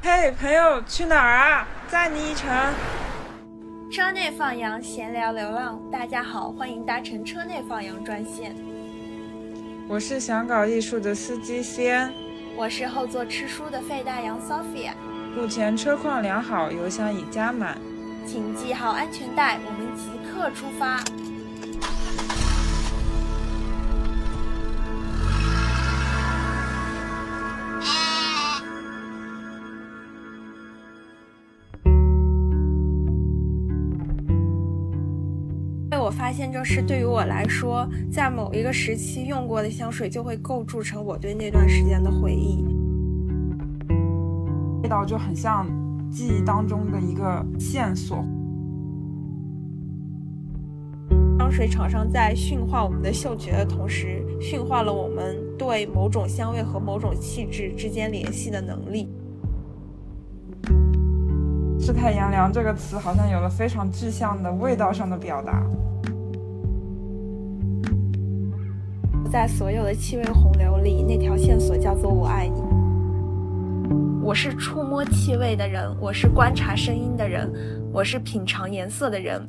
[0.00, 1.68] 嘿，朋友，去哪儿啊？
[1.86, 2.48] 载你一程。
[3.92, 5.78] 车内放羊，闲聊流浪。
[5.92, 8.56] 大家好，欢迎搭乘车内放羊专线。
[9.86, 12.10] 我是想搞艺术的司机 C N，
[12.56, 14.92] 我是后座吃书的费大洋 Sophia。
[15.36, 17.76] 目前车况良好，油箱已加满，
[18.26, 21.04] 请系好安全带，我们即刻出发。
[36.28, 42.62] 发现，就是对于我来说，在某一个时期用过的香水，就会构筑成我对那段时间的回忆。
[44.82, 45.66] 味道就很像
[46.10, 48.22] 记忆当中的一个线索。
[51.38, 59.08] 香水厂商在驯化我们的嗅觉的同时，驯化了我们对某种香味和某种气质之间联系的能力。
[61.80, 65.64] 世态炎凉这个词好像有了非常具象的味道上的表达。
[69.30, 72.62] 在所有的气味洪流里，那条线索叫做“我爱你”。
[74.24, 77.52] 我是触摸气味的人，我是观察声音的人，
[77.92, 79.46] 我是品尝颜色的人。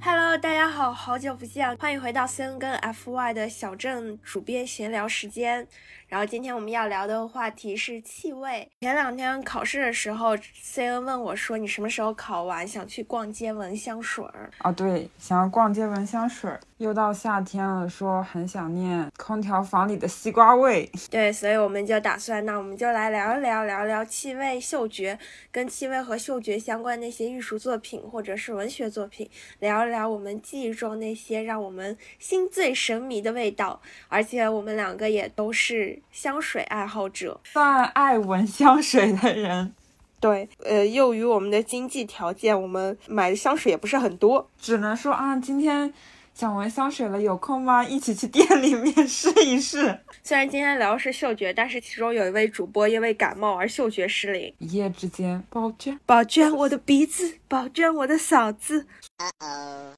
[0.00, 5.68] Hello，大家好，好久不见，欢迎回到 C N 跟 F Y 的小镇主编闲聊时间。
[6.12, 8.68] 然后今天我们要聊的话题是气味。
[8.82, 12.68] 前两天考试的时候，C N 问我说：“你什么时候考完？
[12.68, 16.60] 想去逛街闻香水儿？”啊，对，想要逛街闻香水儿。
[16.76, 20.90] 又到夏天了，说很想念空调房里的西瓜味。
[21.10, 25.18] 对，所以我们就打算，那我们就来聊一聊，聊聊气味、嗅觉，
[25.50, 33.80] 跟气味和嗅觉相关那些艺术作品或者是文学作品，聊一聊我们记忆中那些让我们心醉神迷的味道。
[34.08, 36.01] 而且我们两个也都是。
[36.10, 39.74] 香水爱好者，算爱闻香水的人，
[40.20, 45.92] 对，呃，由于我们的经济条件，我们买的香水也不是很多，只能说啊，今天
[46.34, 47.84] 想闻香水了，有空吗？
[47.84, 49.98] 一起去店里面试一试。
[50.22, 58.86] 虽然今天聊的是嗅觉，但是其中有一位主播因为感冒而嗅觉失灵，一夜之间，宝娟，宝娟，我的鼻子，宝娟，我的嫂子。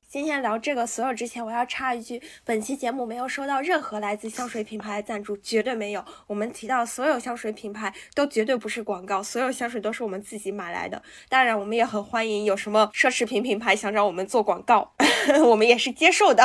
[0.08, 6.04] 今天聊这个所有之前，我要插一句：本期节目没有收到任何来自香水品牌的赞助，绝对没有。
[6.26, 11.00] 我们提到所有香水品牌都绝对不是广告，所有香水都是我们自己买来的。
[11.28, 14.92] 当然，我们也很欢迎有什么奢侈品品牌想找我们做广告，
[15.46, 16.44] 我们也是接受的，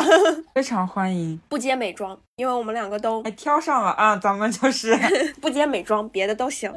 [0.53, 1.41] 非常欢迎。
[1.49, 4.95] 不接美妆，因为我们两个都挑上了啊，咱们就是
[5.41, 6.71] 不接美妆，别的都行。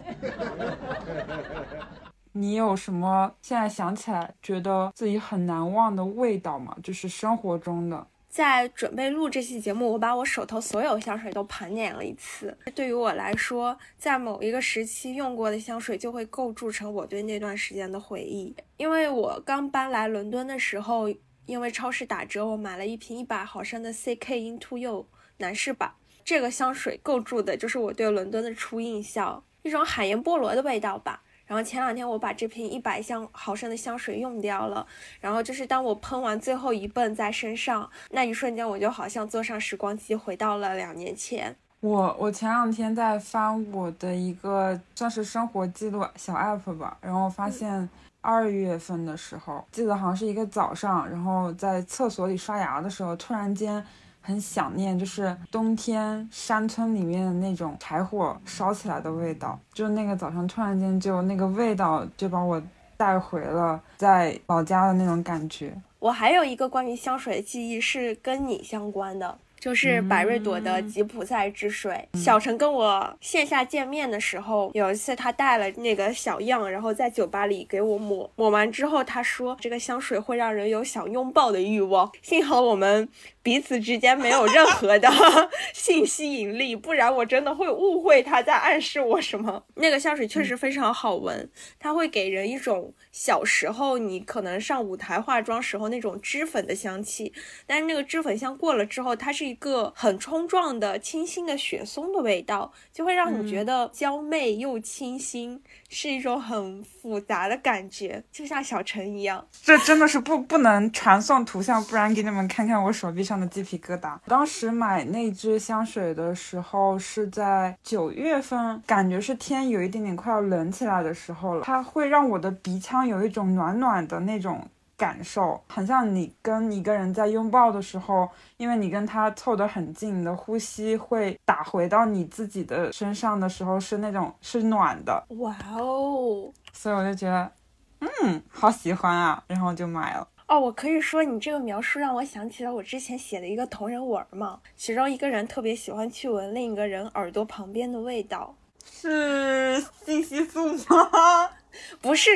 [2.33, 6.77] 你有什么现在想起来觉得自己很难忘的味道吗？
[6.83, 8.07] 就是生活中的。
[8.31, 12.57] 在准备录这期节目，我把我手头所有香水都盘点了一次。
[12.75, 18.57] 对于我来说，在某一个时期用过的香水就会构筑成我对那段时间的回忆。
[18.79, 21.11] 因为我刚搬来伦敦的时候，
[21.45, 25.07] 因为超市打折，我买了一瓶一百毫升的 CK Into You
[25.37, 25.93] 男士版。
[26.25, 31.23] 这个香水构筑的就是我对伦敦的初印象，一种海盐菠萝的味道吧。
[31.53, 34.87] 然后前两天我把这瓶一百香毫升的香水用掉了，
[35.21, 41.55] 然后就是当我喷完最后一泵在身上那一瞬间，我就好像坐上时光机回到了两年前。
[41.81, 47.87] 我我前两天在翻我的一个算是生活记录小 app 吧，然后发现
[48.23, 53.85] 二月份的时候，记得好像是一个早上，然后在厕所里刷牙的时候，突然间。
[54.23, 62.63] 很想念，就是冬天山村里面的那种柴火烧起来的味道，就那个早上突然间就那个味道就把我
[62.97, 65.75] 带回了在老家的那种感觉。
[65.99, 69.39] 我还有一个关于香水的记忆是跟你相关的。
[69.63, 72.09] 就是百瑞朵的吉普赛之水。
[72.15, 78.29] 小陈跟我线下见面的时候，有一次他带了那个小样，然后在酒吧里给我抹。
[78.35, 82.11] 抹完之后，他说这个香水会让人有想拥抱的欲望。
[82.23, 83.09] 幸好我们
[83.41, 85.09] 彼此之间没有任何的
[85.73, 89.63] 性吸引力，不然我真的会误会他在暗示我什么。
[89.77, 91.49] 那个香水确实非常好闻，
[91.79, 97.33] 它会给人一种小时候你可能上舞台化妆时候那种脂粉的香气。
[97.65, 99.52] 但是那个脂粉香过了之后，它是。
[99.53, 109.47] 一个很冲撞的、清新的雪松的味道，就会让你觉得娇媚又清新，是一种很复杂的感觉，就像小陈一样。
[109.63, 114.19] 这真的是不不能传送图像，不然给你们看看我手臂上的鸡皮疙瘩。
[114.27, 124.67] 当时买那支香水的时候是在九月份，感觉是天有一点点快要冷起来的时候了，它会让我的鼻腔有一种暖暖的那种。
[125.03, 135.27] 感受，很像你跟一个人在拥抱的时候，因为你跟他凑得很近，你的呼吸会打回到你自己的身上的时候是那种是暖的。
[135.41, 136.53] 哇哦！
[136.73, 137.51] 所以我就觉得，
[137.99, 140.29] 嗯，好喜欢啊，然后就买了。
[140.47, 148.55] 哦，我可以说你这个描述让我想起了我之前写的一个同人文嘛，其中一个人特别喜欢去闻另一个人耳朵旁边的味道，
[148.91, 151.51] 是信息素吗？
[152.01, 152.31] 不是，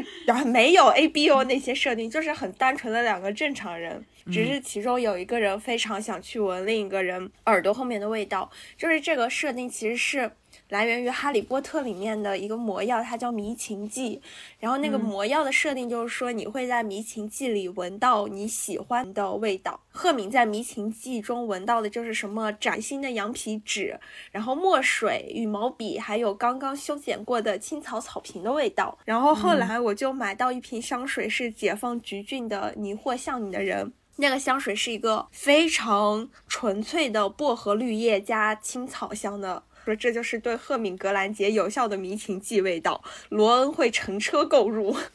[0.46, 10.31] 没有 A B O 那些设定，就是很单纯的两个正常人，只是其中有一个人非常想去闻另一个人耳朵后面的味道，就是这个设定其实是。
[10.69, 14.21] 来源于《哈利波特》里面的一个魔药，它叫迷情剂。
[14.59, 19.81] 然后那个魔药的设定就是说，你会在迷情剂里闻到你喜欢的味道。
[19.91, 23.99] 赫敏在迷情剂中闻到的就是什么崭新的羊皮纸，
[24.33, 28.99] 然后墨水、羽毛笔，还有刚刚修剪过的青草草坪的味道。
[29.05, 33.87] 然后后来我就买到一瓶香水，是解放橘郡的《迷惑像你的人》。
[34.19, 39.63] 那个香水是一个非常纯粹的薄荷绿叶加青草香的。
[39.87, 44.97] 说这就是对赫敏格兰杰有效的迷情剂味道，罗恩会乘车购入。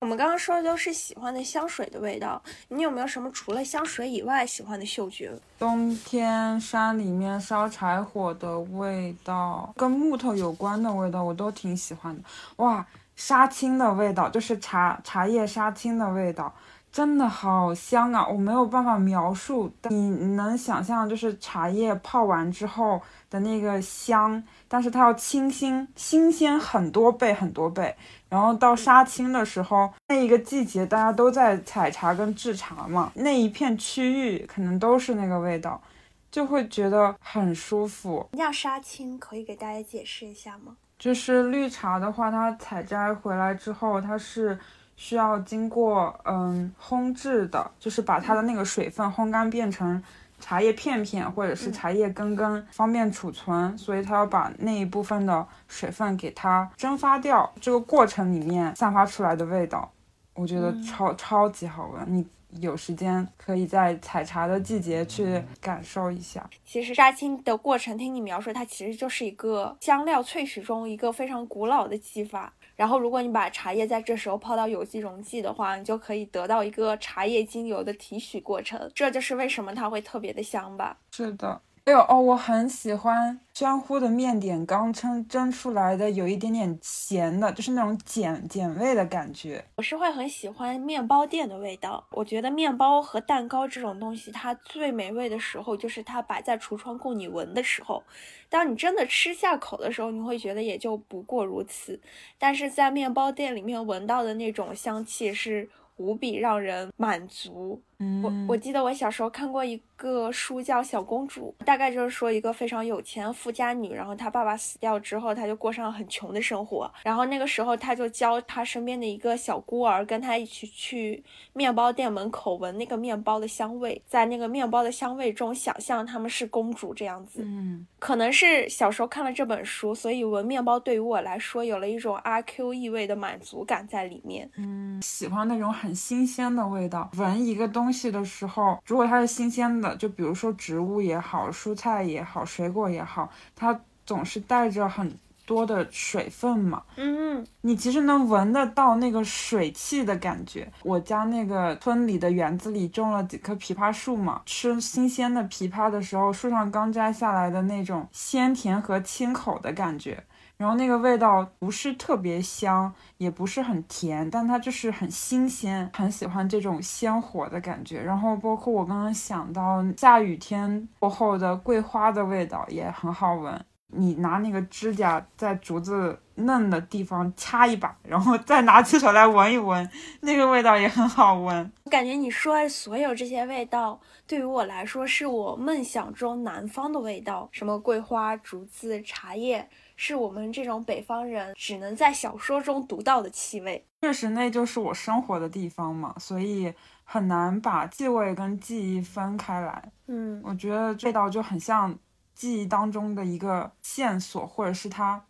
[0.00, 5.30] 我们刚刚说的都是喜欢的香水的味道，你有没有什么除了香水以外喜欢的嗅觉？
[5.58, 12.22] 冬天山里面烧柴火的味道，跟木头有关的味道，我都挺喜欢的。
[12.56, 12.86] 哇，
[13.16, 16.54] 杀青的味道，就是茶茶叶杀青的味道。
[16.92, 18.26] 真的好香啊！
[18.26, 23.00] 我没有办法描述，你能想象就是茶叶泡完之后
[23.30, 27.94] 的那个香，但是它要清新新鲜很多倍很多倍。
[28.28, 35.80] 然后到杀青的时候，那一个季节大家都在采茶跟制茶嘛，那一片区域可能都是那个味道，
[36.28, 38.26] 就会觉得很舒服。
[38.32, 39.16] 什么叫杀青？
[39.16, 40.76] 可以给大家解释一下吗？
[40.98, 44.58] 就是绿茶的话，它采摘回来之后，它是。
[45.00, 50.00] 需要经过嗯烘制的，就是把它的那个水分烘干变成
[50.38, 53.76] 茶叶片片或者是茶叶根根，方便储存。
[53.78, 57.50] 所以它要把那一部分的水分给它蒸发掉。
[57.62, 59.90] 这个过程里面散发出来的味道，
[60.34, 62.04] 我觉得超超级好闻。
[62.06, 62.26] 你
[62.60, 66.44] 有时间可以在采茶的季节去感受一下。
[66.66, 72.52] 其实杀青的过程，听你描述，它其实就是一个香料萃取中一个非常古老的技法。
[72.80, 78.90] 然后，如果你把茶叶在这时候泡到有机溶剂的话，你就可以得到一个茶叶精油的提取过程。
[78.94, 80.96] 这就是为什么它会特别的香吧？
[81.10, 81.60] 是的。
[81.84, 89.64] 哎呦哦，我很喜欢江乎的面点刚蒸蒸出来的，有一点点咸的，就是那种碱碱味的感觉。
[89.76, 92.06] 我是会很喜欢面包店的味道。
[92.12, 98.04] 我觉得面包和蛋糕这种东西，它最美味的时候就是它摆在橱窗供你闻的时候。
[98.50, 101.98] 当你真的吃下口的时候，你会觉得也就不过如此。
[102.38, 107.82] 但是在面包店里面闻到的那种香气是无比让人满足。
[108.22, 116.90] 我我记得我小时候看过一个书叫《小公主》，大概就是说一个非常有钱富家女，然后她爸爸死掉之后，她就过上了很穷的生活。
[117.02, 127.42] 然后那个时候，她就教她身边的一个小孤儿，跟她一起去面包店门口闻那个面包的香味，在那个面包的香味中想象他们是公主这样子。
[127.44, 134.50] 嗯，可能是小时候看了这本书，所以闻面包对于我来说有了一种阿 Q 意味的满足感在里面。
[134.56, 137.89] 嗯，喜欢那种很新鲜的味道，闻一个东。
[137.90, 145.12] 东西的时候，如果它是新鲜的，就比如说植物也好，蔬菜也好，水果也好，它总是带着很
[145.44, 146.84] 多的水分嘛。
[146.94, 150.72] 嗯，你其实能闻得到那个水汽的感觉。
[150.84, 160.22] 我家那个村里的园子里种了几棵枇杷树嘛，吃新鲜的枇杷的时候，树上刚摘下来的那种鲜甜和清口的感觉。
[160.60, 168.02] 然后那个味道不是特别香，也不是很甜，但它就是很新鲜，很喜欢这种鲜活的感觉。
[168.02, 173.58] 然后包括我刚刚想到下雨天过后的桂花的味道也很好闻。
[173.92, 179.88] 你拿那个指甲在竹子嫩的地方掐一把，然后再拿起手来闻一闻，
[180.20, 181.72] 那个味道也很好闻。
[181.84, 189.68] 我感觉你说的所有这些味道，对于我来说是我梦想中南方的味道，什么桂花、竹子、茶叶。
[190.02, 193.84] 是我们这种北方人只能在小说中读到的气味。
[194.00, 196.72] 确实，那就是我生活的地方嘛，所以
[197.04, 199.92] 很难把气味跟记忆分开来。
[200.06, 201.94] 嗯，我觉得味道就很像
[202.34, 205.22] 记忆当中的一个线索，或者是它，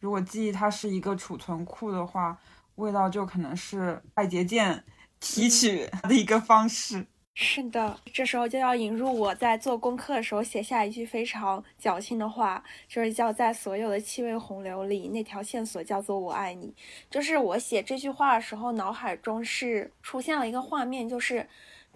[0.00, 2.38] 如果记忆它是一个储存库的话，
[2.76, 4.84] 味道就可能是快捷键
[5.20, 7.06] 提取的一个方式。
[7.40, 16.74] 是的，这时候就要引入我在做功课的时候写下一句非常矫情的话，就是叫在所有的气味洪流里，那条线索叫做我爱你。
[17.08, 21.48] 就是我写这句话的时候，脑海中是出现了一个画面，就是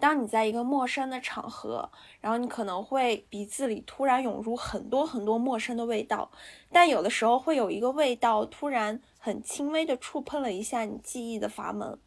[0.03, 6.29] 当你在一个陌生的场合，然后你可能会鼻子里突然涌入很多很多陌生的味道，
[6.73, 11.97] 但有的时候会有一个味道突然很轻微的触碰了一下你记忆的阀门。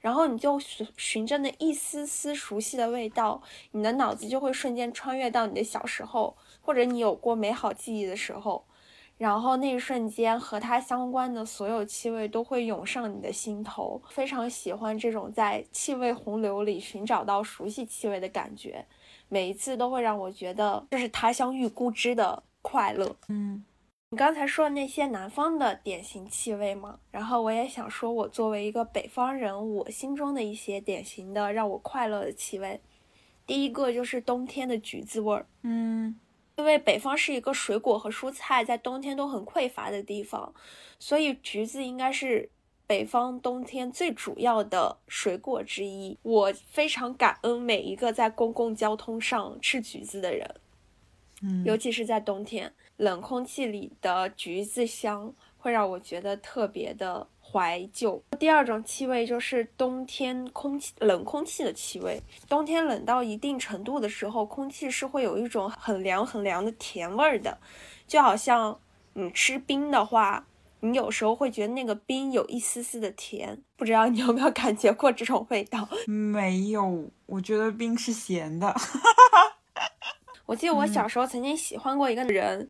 [0.00, 8.64] 然后你就寻寻着那一丝丝熟悉的味道，你的脑子就会瞬间穿越到你的小时候，或者你有过美好记忆的时候，
[9.16, 14.00] 然后那一瞬间和它相关的所有气味都会涌上你的心头。
[14.10, 18.84] 非常喜欢这种在气味洪流里寻找到熟悉气味的感觉，
[19.28, 23.16] 每一次都会让我觉得这是他乡遇故知的快乐。
[23.28, 23.64] 嗯。
[24.10, 27.00] 你刚才说的那些南方的典型气味吗？
[27.10, 32.80] 然后我也想说，我作为一个北方人，我心中的一些典型的让我快乐的气味。
[33.44, 36.16] 第一个就是冬天的橘子味儿，嗯，
[36.56, 40.54] 因为北方是一个水果和蔬菜在冬天都很匮乏的地方，
[40.98, 42.48] 所以橘子应该是
[42.86, 46.16] 北方冬天最主要的水果之一。
[46.22, 50.54] 我非常感恩每一个在公共交通上吃橘子的人，
[51.42, 52.72] 嗯，尤其是在冬天。
[52.96, 58.20] 冷空气里的橘子香会让我觉得特别的怀旧。
[58.36, 62.20] 第二种气味就是冬天空气冷空气的气味。
[62.48, 67.56] 冬天冷到一定程度的时候，空气是会有一种很凉很凉的甜味儿的，
[68.08, 68.76] 就好像
[69.12, 70.44] 你吃冰的话，
[70.80, 73.62] 你有时候会觉得那个冰有一丝丝的甜。
[73.76, 75.88] 不知道你有没有感觉过这种味道？
[76.08, 78.74] 没有，我觉得冰是咸的。
[80.46, 82.68] 我记得我小时候曾经喜欢过一个人。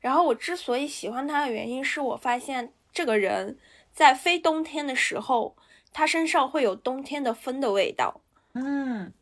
[0.00, 3.56] 然后我之所以喜欢他的原因是我发现这个人
[3.94, 5.56] 在非冬天的时候，
[5.92, 8.20] 它身上会有冬天的风的味道。
[8.54, 9.12] 嗯，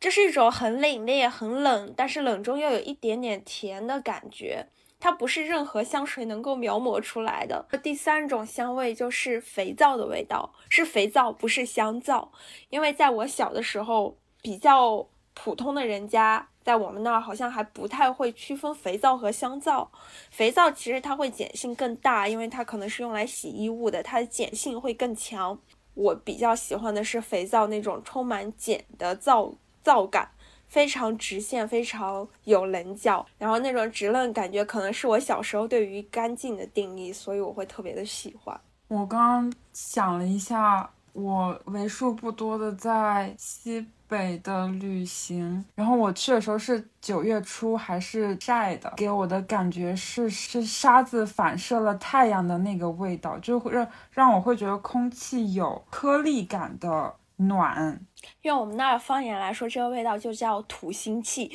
[0.00, 4.66] 这是一种很凛冽、很冷，但是冷中又有一点点甜的感觉。
[4.98, 7.66] 它不是任何香水能够描摹出来的。
[7.82, 12.32] 第三种香味就是肥皂的味道，是肥皂，不是香皂。
[12.70, 16.48] 因为在我小的时候，比较普通的人家。
[16.64, 19.90] 在我们那儿好像还不太会区分肥皂和香皂。
[20.30, 25.58] 肥皂其实它会碱性更大，因为它可能是用来洗衣物的，它的碱性会更强。
[25.92, 30.28] 我比较喜欢的是肥皂那种充满碱的皂皂感，
[30.68, 38.58] 非常直线，非常有棱角，然后那种直愣感觉可能是我小时候对于干净的定义，所以我会特别的喜欢。
[38.88, 43.86] 我刚刚想了一下，我为数不多的在西。
[44.08, 58.00] 北的旅行，然后我去的时候是九月初，还是晒的，给我的感觉是是沙子反射了太阳的那个味道，就会让让我会觉得空气有颗粒感的暖。
[58.42, 61.50] 用我们那儿方言来说，这个味道就叫土腥气。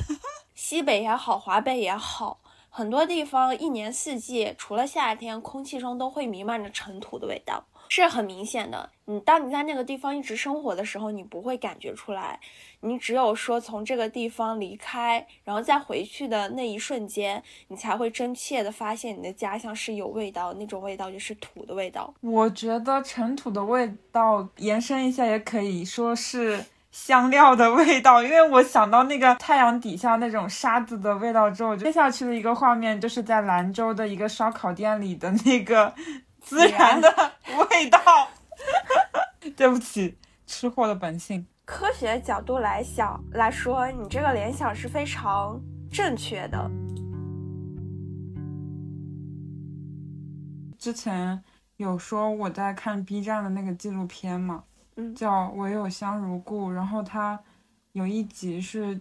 [0.54, 7.64] 西北也好，华北也好，很多地方一年四季，除了夏天，空气中都会弥漫着尘土的味道。
[7.88, 12.38] 是很明显的，你当你在那个地方一直生活的时候，你不会感觉出来，
[12.80, 22.12] 你只有说从这个地方离开，然后再回去的那一瞬间，你才会真切的发现你的家乡是有味道，那种味道就是土的味道。
[22.20, 35.94] 我觉得尘土的味道延伸一下，也可以说是香料的味道，因为我想到那个太阳底下那种沙子的味道之后，接下去的一个画面就是在兰州的一个烧烤店里的那个。
[36.48, 37.08] 孜然的
[37.70, 37.98] 味道，
[39.56, 41.44] 对不起，吃货的本性。
[41.64, 45.60] 科学角度来想来说，你这个联想是非常
[45.90, 46.70] 正确的。
[50.78, 51.42] 之前
[51.78, 54.62] 有说我在看 B 站的那个纪录片嘛，
[54.94, 57.36] 嗯，叫《唯有香如故》，然后它
[57.90, 59.00] 有一集是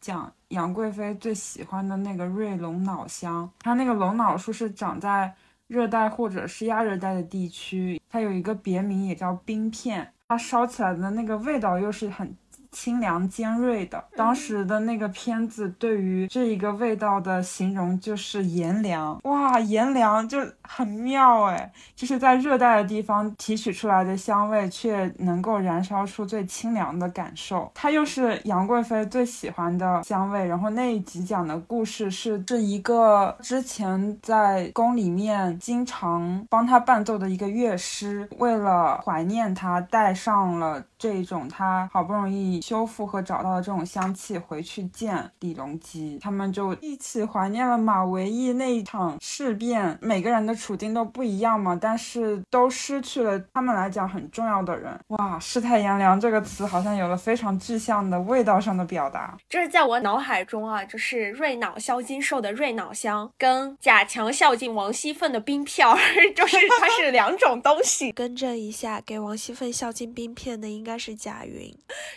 [0.00, 5.34] 讲杨贵妃最喜欢的那个瑞龙脑香，它那个龙脑树是长在。
[5.68, 10.12] 热带或者是亚热带的地区，它有一个别名，也叫冰片。
[10.28, 12.36] 它烧起来的那个味道又是很。
[12.72, 27.70] 清凉尖锐的，当时的那个片子对于这一个味道的形容就是炎凉，哇，炎凉就很妙哎，就是在热带的地方提取出来的香味，却能够燃烧出最清凉的感受。
[27.74, 30.46] 它又是杨贵妃最喜欢的香味。
[30.46, 42.60] 然后那一集讲的故事是，这一个之前在宫里面经常帮他伴奏的一个乐师，为了怀念他，带上了这种他好不容易。
[42.60, 54.98] 修复和找到的这种香气，回去见李隆基，他们就一起怀念了马嵬驿那一场事变，每个人的处境都不一样嘛，但是都失去了他们来讲很重要的人。
[55.08, 59.36] 哇，世态炎凉这个词好像有了非常具象的味道上的表达。
[59.48, 65.96] 就是在我脑海中啊，就是瑞脑销金兽的瑞脑香跟贾强孝敬王熙凤的冰票，
[66.34, 68.10] 就是它是两种东西。
[68.12, 71.72] 更正一下，给王熙凤孝敬冰片的应该是贾云。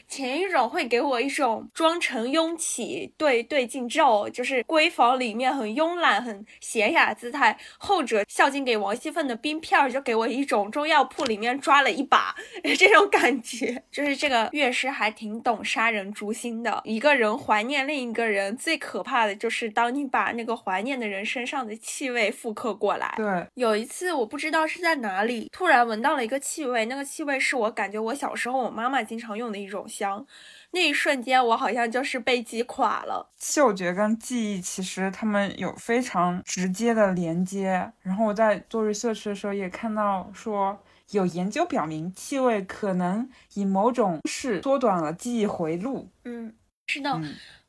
[0.08, 12.36] 前一种会给我一种妆成慵起对对镜照，就是闺房里面很慵懒、很娴雅姿态；后者孝敬给王熙凤的冰片，就给我一种中药铺里面抓了一把
[12.77, 13.83] 这种感觉。
[13.91, 16.79] 就是这个乐师还挺懂杀人诛心的。
[16.86, 23.12] 一个人怀念另一个人，最可怕的就是当你把那个怀念的人身上的气味复刻过来。
[23.17, 30.24] 对，有一次我不知道是在哪里，突然闻到了一个气味，那个气味是我感觉我小时候我妈妈经常用的一种香。
[30.71, 33.31] 那一瞬间，我好像就是被击垮了。
[33.38, 37.91] 嗅觉跟记忆其实他们有非常直接的连接。
[38.01, 40.77] 然后我在做 research 的时候也看到说，
[41.11, 46.07] 有研究表明，气味可能以某种方式缩短了记忆回路。
[46.25, 46.53] 嗯，
[46.88, 47.19] 是的。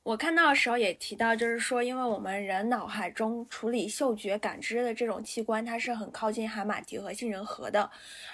[0.02, 7.88] 我看到的时候也提到，就是说，因为我们人脑海中处理嗅觉感知的这种器官，它是很靠近海马体和杏仁核的，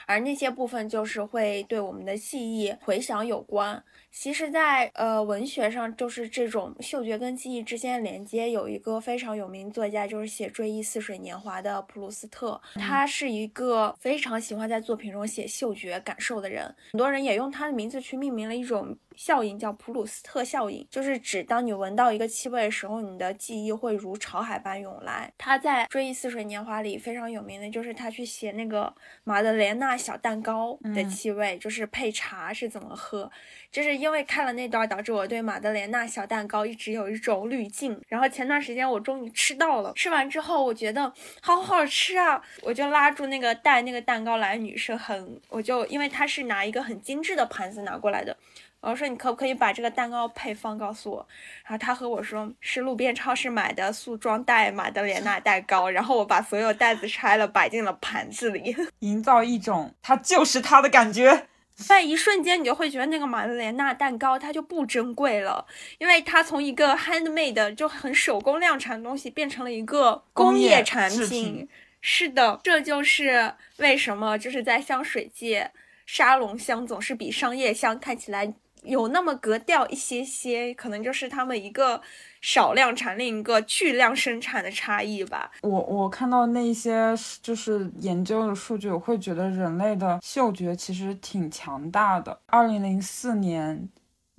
[0.06, 3.82] 而那些部分就是会对我们的记忆回想有关。
[4.18, 12.58] 其实，在呃文学上，就是这种嗅觉跟记忆之间的连接，有一个非常有名作家，就是写《追忆似水年华》的普鲁斯特。
[12.76, 25.30] 他是一个非常喜欢在作品中写嗅觉感受的人，很多人也用他的名字去命名了一种效应，叫普鲁斯特效应，就是指当你闻到一个气味的时候，你的记忆会如潮海般涌来。
[25.37, 28.90] 他在《追忆似水年华》里非常有名的就是他去写那个
[29.25, 33.30] 马德莲娜小蛋糕的气味，就是配茶是怎么喝。
[33.76, 38.00] 就是因为看了那段，导致我对马德莲娜小蛋糕一直有一种滤镜。
[38.09, 42.40] 然后前段时间我终于吃到了，吃完之后我觉得好好吃啊！
[42.62, 48.35] 我就拉住那个带那个蛋糕来女生，很我就因为她是拿一个很精致的盘子拿过来的，
[48.80, 51.28] 我说你可不可以把这个蛋糕配方告诉我？
[51.64, 55.90] 然后她和我说是路边超市买的塑装袋马德莲娜 蛋糕。
[55.90, 61.49] 然后我把所有袋子拆了，摆进了盘子里， 营造一种它就是它的感觉。
[61.76, 65.66] 在一瞬间，你就会觉得那个玛德莲娜蛋糕它就不珍贵了，
[65.99, 71.68] 因为它从一个 handmade 就很手工量产的东西变成了一个工业产品。
[72.00, 75.71] 是的，这就是为什么就是在香水界，
[76.06, 82.00] 沙龙香总是比商业香看起来有那么格调一些些，可能就是他们一个。
[82.47, 85.50] 少量产另一个巨量生产的差异吧。
[85.63, 92.39] 我我看到那些就是研究的数据，我会觉得人类的嗅觉其实挺强大的。
[92.47, 93.89] 二零零四年，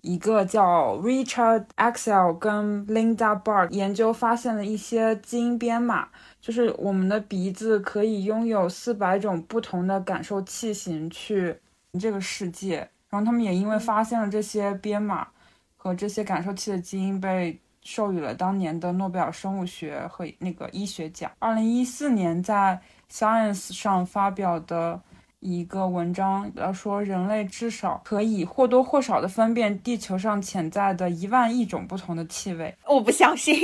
[0.03, 6.07] 一个叫 Richard Axel 跟 Linda Barr 研究发现了一些基因编码，
[6.39, 11.57] 就是我们的鼻子可以拥有四百种不同的感受器型去
[11.99, 12.89] 这个世界。
[13.09, 15.27] 然后他们也因为发现了这些编码
[15.75, 17.59] 和这些感受器的基因被。
[17.87, 21.31] 授予了当年的诺贝尔生物学和那个医学奖。
[21.39, 22.77] 二零一四年在
[23.09, 25.01] Science 上发表的
[25.39, 32.75] 一个文章，要说人类至少可以或多或少的分辨地球上潜在的一万亿种不同的气味。
[32.85, 33.55] 我不相信，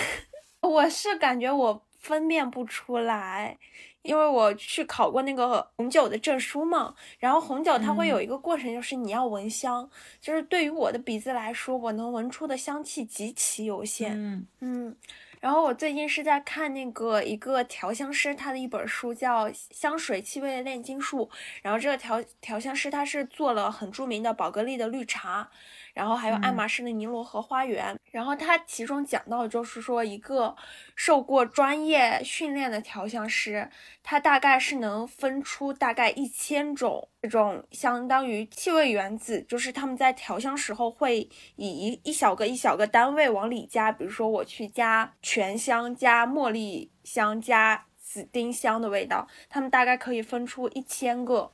[0.62, 3.58] 我是感觉我分辨不出来。
[4.02, 9.88] 因为我去考过那个红酒的证书嘛，然后红酒它会有一个过程，就是你要闻香，
[10.20, 14.12] 就是对于我的鼻子来说，我能闻出的香气极其有限。
[14.14, 14.96] 嗯嗯，
[15.40, 21.28] 然后我最近是在看那个一个调香师他的一本书，叫《香水气味的炼金术》，
[21.62, 25.50] 然后这个调调香师他是做了很著名的宝格丽的绿茶。
[25.98, 30.54] 然后还有爱马仕的尼罗河花园，然后它其中讲到的就是说，一个
[30.94, 33.68] 受过专业训练的调香师，
[34.00, 51.50] 他大概是能分出大概一千种这种相当于气味原子，就是他们在调香时候会以一一小个一小个单位往里加，比如说我去加全香、加茉莉香、加紫丁香的味道，他们大概可以分出一千个。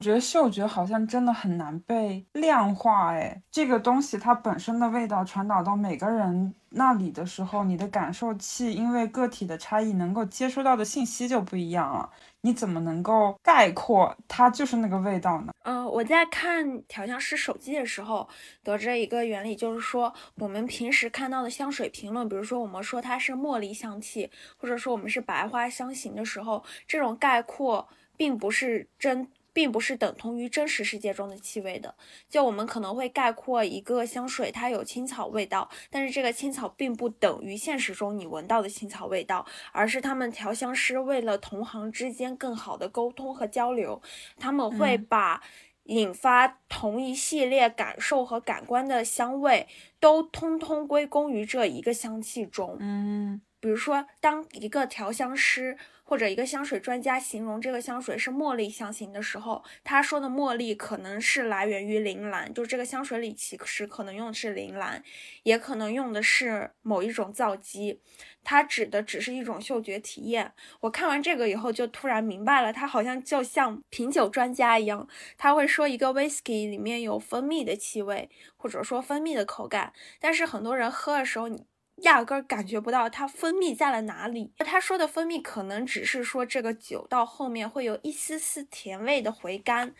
[0.00, 12.08] 我觉得嗅觉好像真的很难被量化，哎，这个东西它本身的味道传导到每个人那里的时候，你的感受器因为个体的差异，能够接收到的信息就不一样了。
[12.42, 15.52] 你怎么能够概括它就是那个味道呢？
[15.64, 18.28] 嗯，我在看调香师手机的时候
[18.62, 29.28] 得知一个原理，就是说我们平时看到的香水评论，比如说我们说它是茉莉香气，或者说我们是白花香型的时候，这种概括并不是真。
[29.58, 31.92] 并不是等同于真实世界中的气味的。
[32.28, 44.00] 就我们可能会概括一个香水，它有青草味道，但是这个青草并不等于现实中你闻到的青草味道，而是他们调香师为了同行之间更好的沟通和交流，
[44.38, 45.42] 他们会把
[45.86, 49.66] 引发同一系列感受和感官的香味
[49.98, 52.76] 都通通归功于这一个香气中。
[52.78, 55.76] 嗯，比如说，当一个调香师。
[56.08, 65.04] 或者一个香水专家形容这个香水是茉莉香型的时候，他说的茉莉可能是来源于铃兰，就是这个香水里其实可能用的是铃兰，
[65.42, 68.00] 也可能用的是某一种皂基，
[68.42, 70.54] 它指的只是一种嗅觉体验。
[70.80, 81.66] 我看完这个以后就突然明白了，它好像就像品酒专家一样，他会说一个 whisky 里面有蜂蜜的气味，或者说蜂蜜的口感，但是很多人喝的时候你。
[82.02, 84.52] 压根儿感觉不到它分泌在了哪里。
[84.58, 89.94] 他说的分泌可能只是说这个酒到后面会有一丝丝甜味的回甘，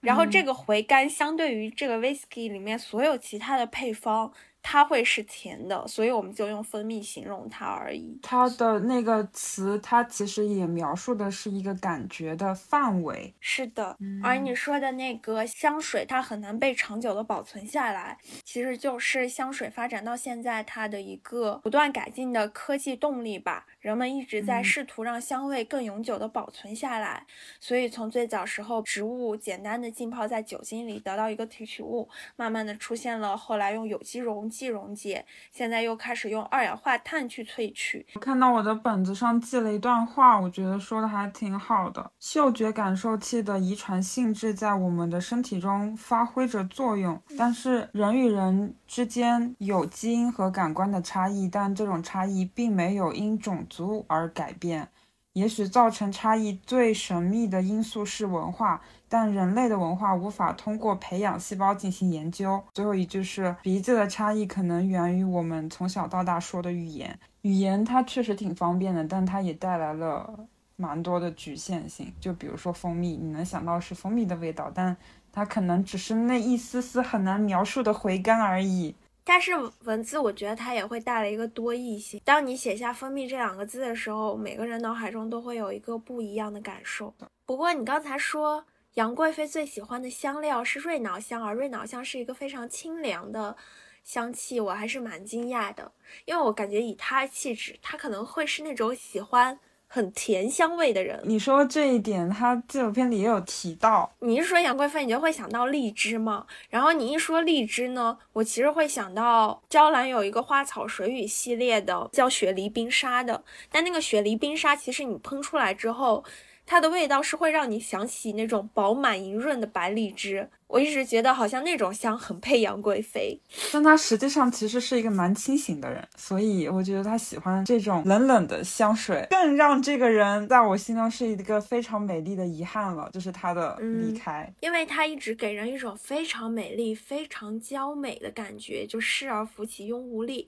[0.00, 4.32] 然后这个回甘相对于这个 whisky 里面所有其他的配方。
[4.70, 8.18] 它会是甜的，所以我们就用蜂蜜形容它而已。
[8.22, 13.34] 它的那个词，它其实也描述的是一个感觉的范围。
[13.40, 23.64] 是的，而你说的那个香水，它很难被长久的保存下来，其实就是香水发展到现在它的一个不断改进的科技动力吧。
[23.80, 27.24] 人们一直在试图让香味更永久的保存下来，
[27.60, 38.04] 所以从最早时候植物简单的浸泡在酒精里得到一个提取物，慢慢的出现了后来用有机溶剂溶解，现在又开始用二氧化碳去萃取。
[38.14, 42.10] 我看到我的本子上记了一段话，我觉得说的还挺好的。
[42.18, 54.88] 嗅觉感受器的遗传性质在我们的身体中发挥着作用，但是人与人之间有基因和感官的差异，但这种差异并没有因种族而改变，
[55.34, 62.62] 也许造成差异最神秘的因素是文化，但人类的文化无法通过培养细胞进行研究。
[62.74, 72.12] 最后一句是鼻子的差异可能源于我们从小到大说的语言，语言它确实挺方便的，但它也带来了蛮多的局限性。
[72.20, 74.96] 就比如说蜂蜜，你能想到是蜂蜜的味道，但
[75.30, 78.94] 它可能只是那一丝丝很难描述的回甘而已。
[79.28, 79.52] 但是
[79.84, 82.18] 文字，我觉得它也会带来一个多义性。
[82.24, 87.12] 当你写下“蜂蜜”这两个字的时候，每个人脑海中都会有一个不一样的感受。
[87.44, 88.64] 不过你刚才说
[88.94, 93.54] 杨贵妃最喜欢的香料是瑞脑香，而瑞脑香是一个非常清凉的
[94.02, 95.92] 香气，我还是蛮惊讶的，
[96.24, 99.60] 因为我感觉以她气质，她可能会是那种喜欢。
[99.88, 104.12] 很甜香味的人，你说这一点，他纪录片里也有提到。
[104.20, 106.46] 你一说杨贵妃，你就会想到荔枝吗？
[106.68, 113.42] 然后你一说荔枝呢，我其实会想到娇兰有一个花草水语系列的，叫雪梨冰沙的。
[113.72, 116.24] 但那个雪梨冰沙，其实你喷出来之后。
[116.70, 123.40] 它的味道是会让你想起那种饱满莹润的白荔枝，我一直觉得好像那种香很配杨贵妃，
[123.72, 140.46] 但她实际上其实是一个蛮清醒的人，所以我觉得她喜欢这种冷冷的香水，更让这个人在我心中是一个非常美丽的遗憾了，就是她的离开，因为她一直给人一种非常美丽、非常娇美的感觉，就失而复其庸无力。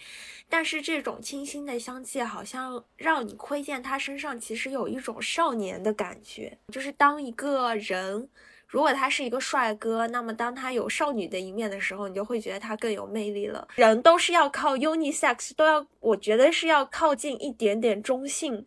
[0.50, 6.10] 但是这种清新的香气好像让你窥见她身上其实有一种少年的感。
[6.10, 8.28] 感觉就是当一个人，
[8.70, 13.66] 如果他是一个帅哥，那么当他有少女的一面的时候，你就会觉得他更有魅力了。
[13.74, 18.64] 人都是要靠 unisex，都要，我觉得是要靠近一点点中性，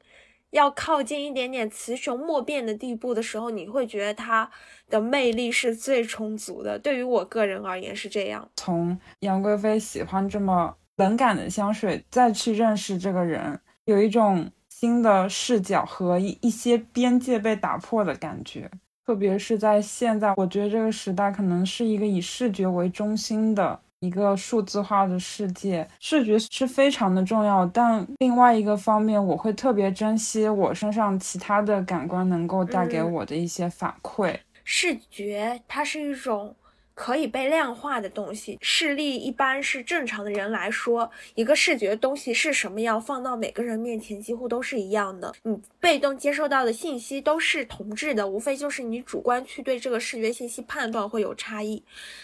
[0.52, 4.52] 要靠近一点点雌雄莫辨的地步的时候，你会觉得他
[4.90, 6.78] 的魅力是最充足的。
[6.78, 8.50] 对于我个人而言是这样。
[8.58, 14.52] 从杨贵妃喜欢这么冷感的香水，再去认识这个人，有一种。
[14.70, 18.70] 新的视角和一一些边界被打破的感觉，
[19.06, 27.66] 特别是在现在，我觉得这个时代可能是一个以视觉为中心的一个数字化的世界，视觉是非常的重要。
[27.66, 34.38] 但另外一个方面，我会特别珍惜我身上其他的感官能够带给我的一些反馈。
[34.64, 36.56] 视觉它是一种。
[36.96, 45.34] 可以被量化的东西，视力一般是正常的人来说，一个视觉东西是什么样，放到每个人面前几乎都是一样的。
[45.44, 51.84] 你被动接受到的信息都是同质的，无非就是你主观去对这个视觉信息判断会有差异。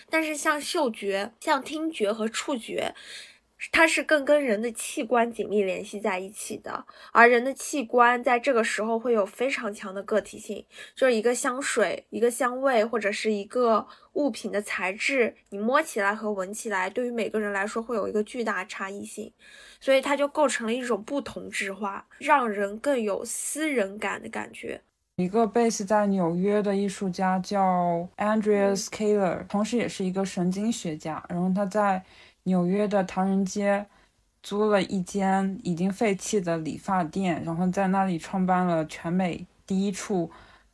[0.09, 2.93] 但是像嗅觉、像听觉和触觉。
[3.71, 19.31] 它是更跟人的器官紧密联系在一起的，而人的器官在这个时候会有非常强的个体性，就是一个香水、一个香味或者是一个物品的材质，你摸起来和闻起来，对于每个人来说会有一个巨大差异性，
[19.79, 24.81] 所以它就构成了一种不同质化，让人更有私人感的感觉。
[25.17, 31.21] 一个 base 在纽约的艺术家叫 Andreas Kaler，同时也是一个神经学家。
[31.27, 32.01] 然后他在
[32.49, 33.85] 纽约的唐人街
[34.41, 40.29] 租了一间已经废弃的理发店，然后在那里创办了全美第一处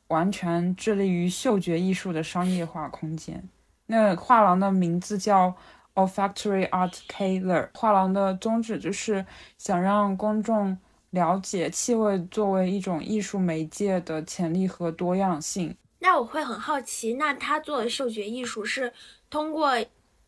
[0.07, 3.47] 完全致力于嗅觉艺术的商业化空间。
[3.87, 5.53] 那画廊的名字叫
[5.93, 7.69] Olfactory Art Kaler。
[7.73, 9.25] 画廊的宗旨就是
[9.57, 10.77] 想让公众。
[11.11, 15.73] 了解气味作为一种艺术媒介的潜力和多样性。
[15.99, 18.91] 那我会很好奇，那他做的嗅觉艺术是
[19.29, 19.71] 通过？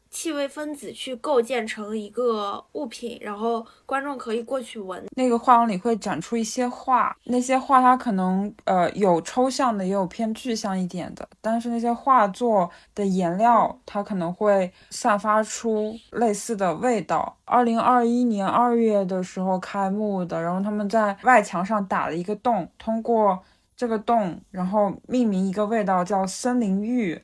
[0.09, 5.05] 气味分子去构建成一个物品，然后观众可以过去闻。
[5.15, 11.27] 那个画廊里会展出一些画，那些画它可能呃有抽象的，也有偏具象一点的。
[11.41, 17.37] 但是那些画作的颜料，它可能会散发出类似的味道。
[17.45, 23.39] 二零二一年二月的时候开幕的，然后他们在外墙上打了一个洞，通过
[23.75, 27.21] 这个洞，然后命名一个味道叫森林浴。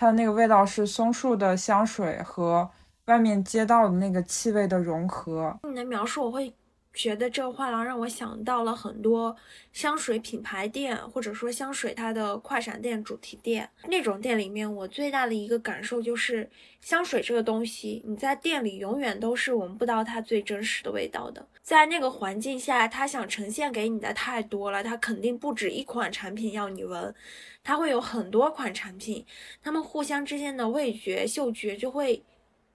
[0.00, 2.70] 它的那个味道是松树的香水和
[3.06, 5.58] 外面街道的那个气味的融合。
[5.68, 6.54] 你的描述，我会
[6.98, 9.36] 觉得这个画廊让我想到了很多
[9.72, 21.46] 香水品牌店，或者说香水它的快闪店、主题店那种店里面，我最大的一个感受就是，香水这个东西，你在店里永远都是闻不到它最真实的味道的。
[21.62, 27.14] 在那个环境下，它想呈现给你的太多了，它肯定不止一款产品要你闻。
[27.62, 29.24] 它会有很多款产品，
[29.62, 32.24] 它们互相之间的味觉、嗅觉就会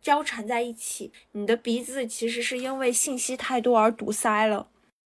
[0.03, 1.11] 交缠在一起。
[1.31, 4.67] 你的鼻子其实是因为信息太多而堵塞了，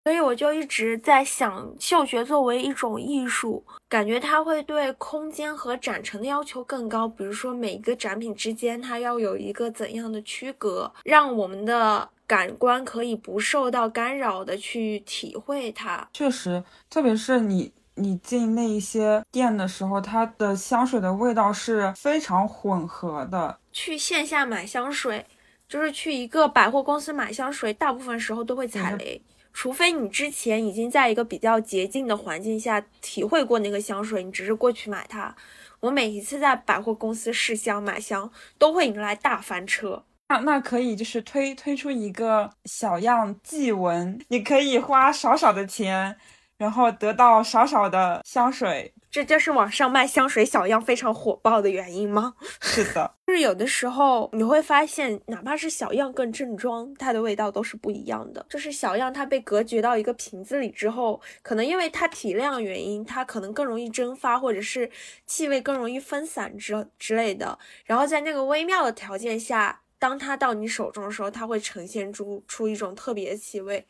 [0.05, 7.07] 所以我就一直在想，嗅觉作为一种艺术，感觉它会对空间和展陈的要求更高。
[7.07, 16.09] 比如说，每一个展品之间，它要有一个怎样的区隔，让我们的感官可以不受到干扰的去体会它。
[16.15, 17.73] 确实，特别是你。
[17.99, 23.59] 你进那一些店的时候，它的香水的味道是非常混合的。
[23.73, 25.27] 去线下买香水，
[25.69, 29.21] 就是去一个百货公司买香水，大部分时候都会踩雷，
[29.53, 35.35] 除非你之前已经在一个比较洁净的环境下体会过那个香水，你只是过去买它。
[35.81, 40.03] 我每一次在百货公司试香买香，都会迎来大翻车。
[40.29, 46.17] 那那可以就是推推出一个小样即闻，你可以花少少的钱。
[46.59, 52.35] 然后得到少少的香水，这就是网上卖香水小样非常火爆的原因吗？
[52.61, 58.45] 是的， 就是有的时候你会发现，哪怕是小样更正装，它的味道都是不一样的。
[58.49, 64.91] 就是小样它被隔绝到一个瓶子里之后，可能因为它体量原因，它可能更容易蒸发，或者是
[65.27, 67.57] 气味更容易分散之之类的。
[67.85, 73.87] 然后在那个微妙的条件下，当它到你手中的时候，它会呈现出出一种特别的气味。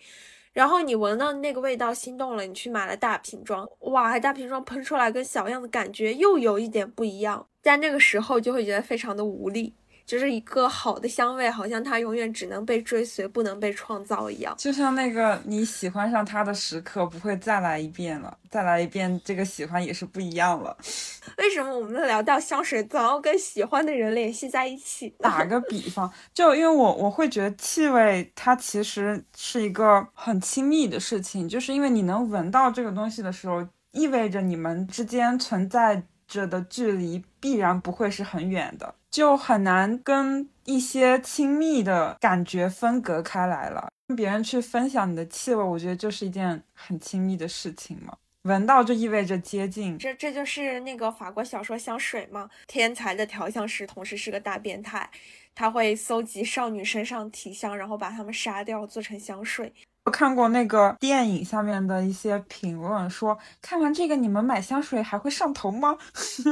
[0.59, 9.73] 然后你闻到那个味道心动了，你去买了大瓶装，哇，大瓶装喷出来跟小样的感觉又有一点不一样，在那个时候就会觉得非常的无力。
[10.09, 14.55] 就是一个好的香味，好像它永远只能被追随，不能被创造一样。
[14.57, 20.75] 就像那个你喜欢上它的时刻不会再来一遍了，再来一遍，这个喜欢也是不一样了。
[21.37, 25.11] 为什么我们聊到香水总要跟喜欢的人联系在一起？
[25.19, 38.95] 打个比方，就因为我我会觉得气味它其实是一个很亲密的事情，就是因为你能闻到这个东西的时候，意味着你们之间存在着的距离必然不会是很远的。
[39.11, 43.89] 就很难跟一些亲密的感觉分隔开来了。
[44.07, 48.17] 跟别人去分享你的气味，我觉得就是一件很亲密的事情嘛。
[48.43, 52.49] 闻到就意味着接近，这这就是那个法国小说香水吗？
[52.67, 55.11] 天才的调香师同时是个大变态，
[55.55, 59.73] 他会搜集少女身上体香，然后把她们杀掉做成香水。
[60.09, 65.99] 我看过那个电影下面的一些评论，说看完这个你们买香水还会上头吗？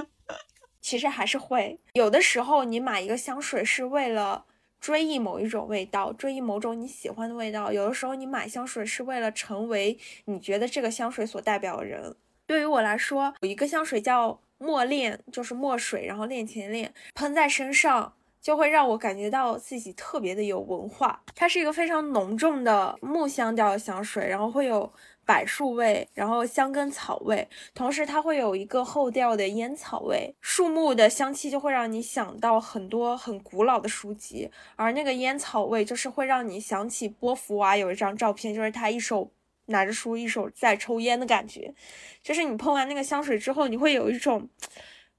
[0.83, 4.45] 其实还是会有的时候，你买一个香水是为了
[4.79, 7.73] 追忆某一种味道，追忆某种你喜欢的味道。
[7.73, 12.15] 有的时候你买香水是为了成为你觉得这个香水所代表的人。
[12.47, 18.13] 对于我来说，有一个香水叫墨恋，就是墨水，然后恋情恋，喷在身上
[18.47, 21.21] 就会让我感觉到自己特别的有文化。
[21.35, 24.93] 它是一个非常浓重的木香调的香水，然后会有。
[25.27, 30.33] 柏树味，然后香根草味，同时它会有一个后调的烟草味。
[30.41, 39.29] 树木的香气就会让你想到很多很古老的书籍，而那个烟草味就是会让你想起波伏娃有一张照片，就是他一手
[39.65, 41.75] 拿着书，一手在抽烟的感觉。
[42.23, 44.49] 就是你喷完那个香水之后，你会有一种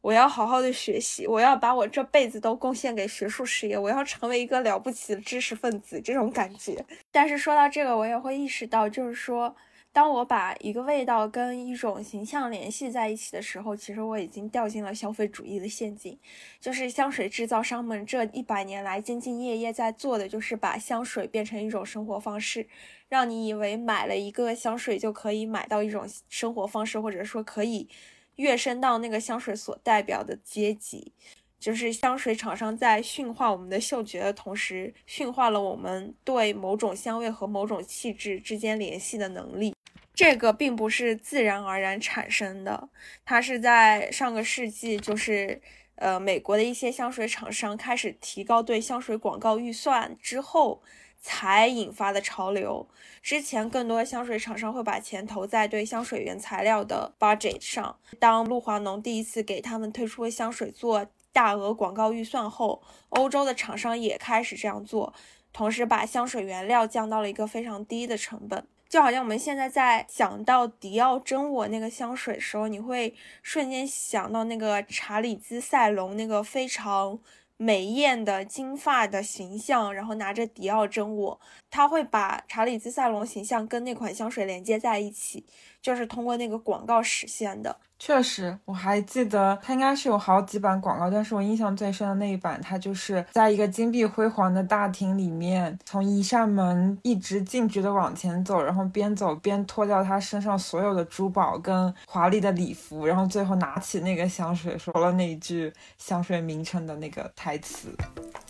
[0.01, 6.85] 我要好好的学习，我要把我这辈子都贡献给学术事业，我要成为一个了不起的知识分子这种感觉。
[7.11, 9.55] 但是说到这个，我也会意识到，就是说。
[9.93, 16.15] 当我把一个味道跟一种形象联系在一起的时候，其实我已经掉进了消费主义的陷阱。
[16.59, 22.67] 就是香水制造商们这一百年来兢兢业业在做的，就是把香水变成一种生活方式，
[23.09, 27.89] 让你以为买了一个香水就可以买到一种生活方式，或者说可以
[28.37, 31.13] 跃升到那个香水所代表的阶级。
[31.59, 39.73] 就是香水厂商在驯化我们的嗅觉的同时，驯化了我们对某种香味和某种气质之间联系的能力。
[40.13, 42.89] 这个并不是自然而然产生的，
[43.25, 45.59] 它是在上个世纪，就是
[45.95, 50.83] 呃美国的一些香水厂商开始提高对香水广告预算之后
[51.19, 52.87] 才引发的潮流。
[53.21, 57.97] 之前更多的香水厂商会把钱投在对香水原材料的 budget 上。
[58.19, 65.13] 当露华浓第一次给他们推出的香水做大额广告预算后，欧洲的厂商也开始这样做，
[65.51, 68.65] 同时把香水原料降到了一个非常低的成本。
[68.89, 77.19] 就好像我们现在在想到迪奥真我那个香水的时候，你会瞬间想到那个查理兹塞隆那个非常
[77.57, 81.39] 美艳的金发的形象，然后拿着迪奥真我，
[81.71, 85.43] 他会把查理兹塞隆形象跟那款香水连接在一起，
[85.87, 87.73] 就是通过那个广告实现的。
[87.97, 107.87] 确实，我还记得它应该是有好几版广告，但是我印象最深的那一版，它就是在一个金碧辉煌的大厅里面，从一扇门一直径直的往前走，然后边走边脱掉他身上所有的珠宝跟华丽的礼服，然后最后拿起那个香水，说了那一句香水名称的那个台词。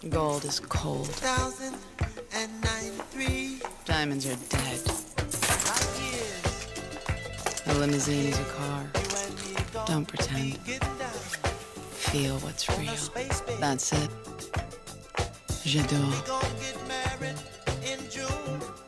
[0.09, 1.07] Gold is cold.
[3.85, 5.06] Diamonds are dead.
[7.77, 8.83] A limousine is a car.
[9.85, 10.57] Don't pretend.
[11.91, 12.91] Feel what's real.
[13.59, 14.09] That's it.
[15.63, 16.11] J'adore.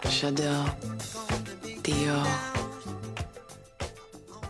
[0.05, 0.65] J'adore.
[1.83, 2.25] Dior.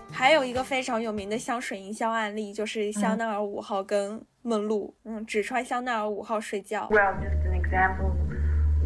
[0.09, 6.87] 还有一个非常有名的香水营销案例，就是香奈儿五号跟梦露，嗯，只穿香奈儿五号睡觉。
[6.89, 8.13] Well, just an example.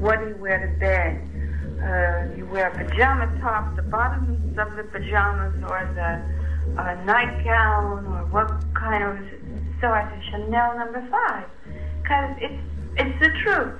[0.01, 1.21] What do you wear to bed?
[1.83, 6.20] Uh, you wear pajama tops, the bottoms of the pajamas, or the
[6.76, 9.16] uh, nightgown, or what kind of?
[9.81, 11.46] So I said Chanel number five,
[12.02, 12.61] because it's
[12.96, 13.78] it's the truth.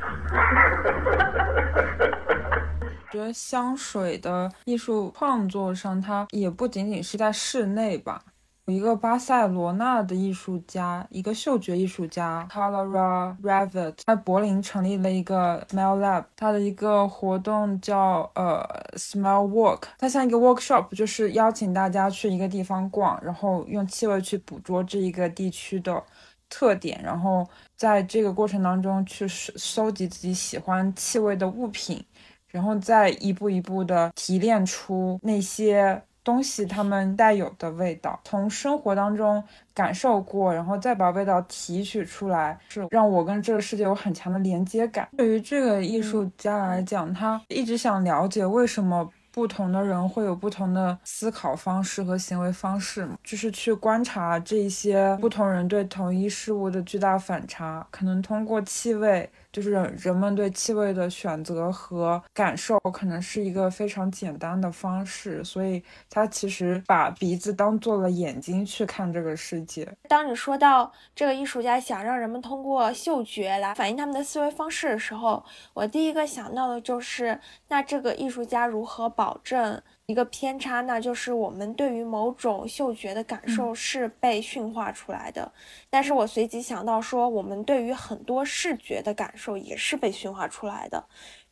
[3.11, 8.23] 觉得香水的艺术创作上，它也不仅仅是在室内吧。
[8.66, 18.64] 有一个巴塞罗那的艺术家，一个嗅觉艺术家 Clara Ravet，在柏林成立了一个 Smell Lab，他的一个活动叫呃
[18.96, 26.02] Smell Walk，它像一个 workshop，就是邀请大家去一个地方逛，然后用气味去捕捉这一个地区的
[26.50, 27.46] 特点，然后
[27.76, 32.02] 在这个过程当中去收收集自己喜欢气味的物品。
[32.48, 45.08] 然后再一步一步的提炼出那些东西它们带有的味道，从生活当中感受过，然后再把味道提取出来，是让我跟这个世界有很强的连接感。
[45.18, 49.10] 对于这个艺术家来讲，他一直想了解为什么。
[49.34, 59.28] 不同的人会有不同的思考方式和行为方式，就是去观察这些不同人对同一事物的巨大反差，可能通过气味。
[59.54, 69.88] 就是人人们对气味的选择和感受，可能是一个非常简单的方式，所以他其实把鼻子当做了眼睛去看这个世界。
[70.10, 79.80] 当你说到这个艺术家想让人们通过嗅觉来反映他们的思维方式的时候，我第一个想到的就是，那这个艺术家如何保证？
[80.08, 85.42] 一个偏差，那就是我们对于某种嗅觉的感受是被驯化出来的。
[85.44, 85.52] 嗯、
[85.90, 91.02] 但是我随即想到说，我们对于很多视觉的感受也是被驯化出来的。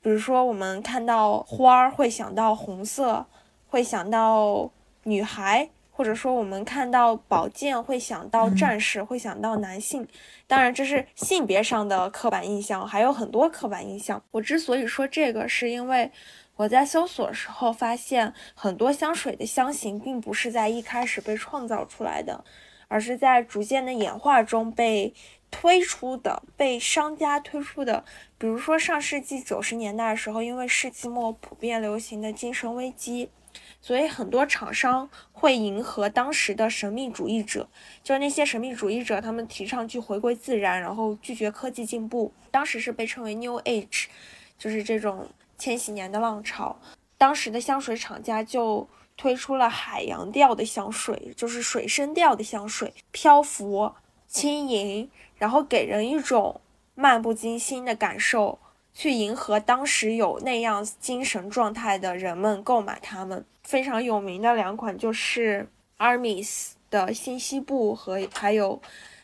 [0.02, 3.26] 比如说，我们看到花儿会想到红色，
[3.68, 4.70] 会想到
[5.04, 10.06] 女孩，或者说我们看到宝剑会想到战士，嗯、会想到男性。
[10.46, 14.22] 当然，这是性别上的刻板印象，还有很多刻板印象。
[14.32, 16.12] 我之所以说这个，是因为。
[16.62, 22.44] 我在搜索的时候发现，很多香水的香型并不是在一开始被创造出来的，
[22.88, 25.12] 而是在逐渐的演化中被
[25.50, 28.06] 推出的，被商家推出的。
[28.38, 33.32] 比如说上世纪九十年代的时候，因为世纪末普遍流行的精神危机，
[33.82, 37.68] 所以很多厂商会迎合当时的神秘主义者，
[38.04, 44.06] 就是那些神秘主义者，他们提倡去回归自然，然后拒绝科技进步，当时是被称为 New Age，
[44.60, 45.28] 就是这种。
[45.62, 46.76] 千禧年的浪潮，
[47.20, 53.94] 当时的香水厂家就推出了海洋调的香水，就是水生调的香水，漂浮、
[54.28, 56.60] 轻盈，然后给人一种
[56.96, 58.58] 漫不经心的感受，
[58.92, 63.46] 去迎合当时有那样精神状态的人们购买它们。
[63.62, 68.82] 非常有名的两款就是 Armis 的新西部和还有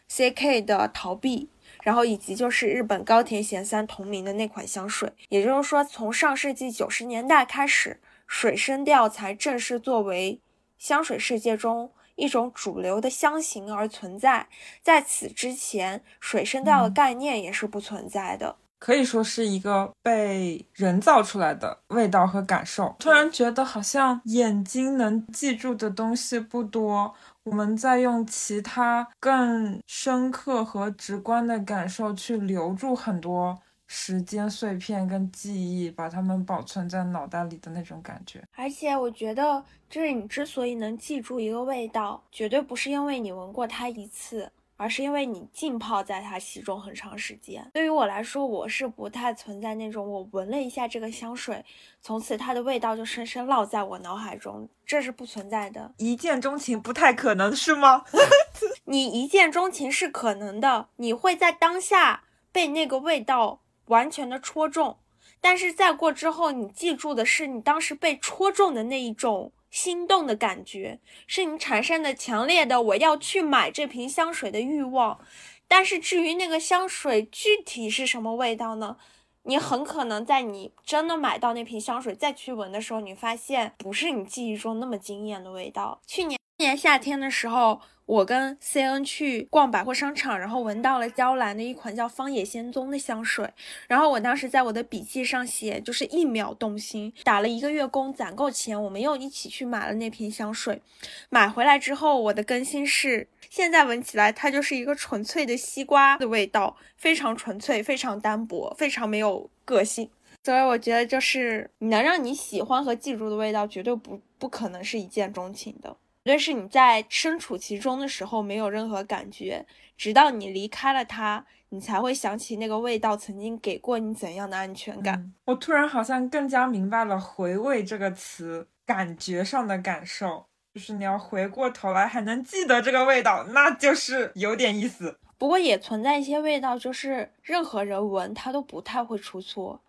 [0.07, 1.49] CK 的逃避，
[1.87, 5.09] 然后以及就是日本高田贤三同名的那款香水。
[5.29, 10.41] 也就是说，从上世纪九十年代开始，水生调才正式作为
[10.77, 14.49] 香水世界中一种主流的香型而存在。
[14.81, 18.57] 在此之前，水生调的概念也是不存在的。
[18.79, 22.95] 可以说是一个被人造出来的味道和感受。
[22.99, 27.11] 突然觉得好像眼睛能记住的东西不多，
[27.49, 38.43] 我们在用其他更深刻和直观的感受去留住很多时间碎片跟记忆，把它们保存在脑袋里的那种感觉。
[38.53, 44.51] 而且我觉得，就是你之所以能记住一个味道，绝对不是因为你闻过它一次。
[44.77, 47.69] 而是因为你浸泡在它其中很长时间。
[47.73, 51.65] 对于我来说，我是不太存在那种我闻了一下这个香水，
[51.99, 55.93] 从此它的味道就深深烙在我脑海中，这是不存在的。
[55.97, 58.05] 一见钟情不太可能是吗？
[58.85, 64.99] 你一见钟情是可能的，你会在当下被那个味道完全的戳中，
[65.41, 69.51] 但是再过之后，你记住的是你当时被戳中的那一种。
[69.69, 75.19] 心动的感觉是你产生的强烈的我要去买这瓶香水的欲望，
[75.67, 78.97] 但是至于那个香水具体是什么味道呢？
[79.43, 86.01] 你很可能在你真的买到那瓶香水再去闻的时候，你发现不是你记忆中那么惊艳的味道。
[86.05, 87.81] 去年年夏天的时候。
[88.07, 93.53] 我跟 C N 去逛百货商场，然后闻到了娇兰的一款叫方野仙踪的香水，
[93.87, 100.81] 然后我当时在我的笔记上写，就是一秒动心，打了一个月工攒够钱，我们又一起去买了那瓶香水。
[101.29, 110.09] 买回来之后，我的更新是，现在闻起来它就是一个纯粹的西瓜的味道，非常纯粹，非常单薄，非常没有个性。
[110.45, 115.97] 所以我觉得，就是能让你喜欢和记住的味道，绝对不不可能是一见钟情的。
[116.27, 119.65] 绝对是你在身处其中的时候没有任何感觉，
[119.95, 125.33] 直到你离开了它，你才会想起那个味道曾经给过你怎样的安全感。
[125.45, 135.17] 我突然好像更加明白了“回味”这个词感觉上的感受，就是你要回过头来还能记得这个味道，那就是有点意思。
[135.37, 139.79] 不过也存在一些味道，就是任何人闻它都不太会出错，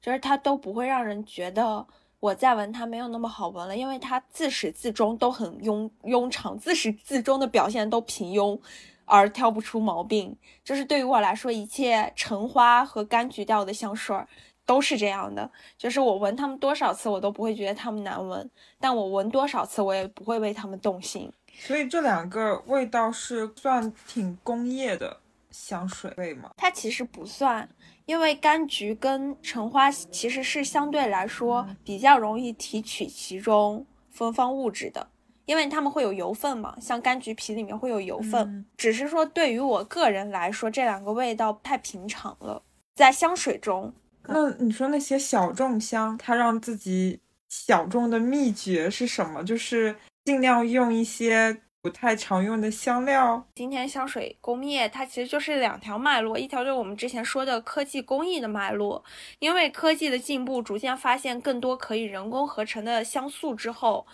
[0.00, 1.84] 就是它都不会让人觉得。
[2.20, 8.58] 我再闻它没有那么好闻了，因为它自始至终都很庸庸常，自始至终的表现都平庸，
[9.04, 10.36] 而挑不出毛病。
[10.64, 14.16] 就是对于我来说，一切橙花和柑橘调的香水
[14.66, 18.50] 都是这样的，就是我闻它们多少次，我都不会觉得它们难闻，
[18.80, 21.32] 但我闻多少次，我也不会为它们动心。
[21.60, 25.18] 所以这两个味道是算挺工业的
[25.50, 26.50] 香水味吗？
[26.56, 27.68] 它其实不算。
[28.08, 35.10] 因为柑橘跟橙花其实是相对来说比较容易提取其中芬芳物质的，
[35.44, 38.64] 因为它们会有油分嘛，像柑橘皮里面会有油分。
[38.78, 42.62] 只是说对于我个人来说，这两个味道太平常了，
[42.96, 43.92] 在香水中。
[44.26, 49.44] 那你说那些小众香，它让自己小众的秘诀是什么？
[49.44, 49.94] 就是
[50.24, 51.60] 尽量用一些。
[51.80, 53.46] 不太常用的香料。
[53.54, 59.04] 今天香水工业它其实就是两条脉络，一条就是我们之前说的科技工艺的脉络。
[59.38, 64.06] 因为科技的进步，逐渐发现更多可以人工合成的香素之后，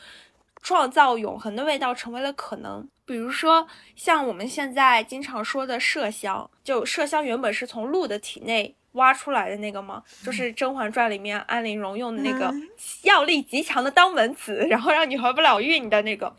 [0.62, 2.86] 创造永恒的味道成为了可能。
[3.06, 10.02] 比如说像我们现在经常说的麝香，就麝香原本是从鹿的体内挖出来的那个吗？
[10.22, 12.54] 就是《甄嬛传》里面安陵容用的那个
[13.02, 16.34] 药力极强的当门子，然后让你怀不了孕的那个。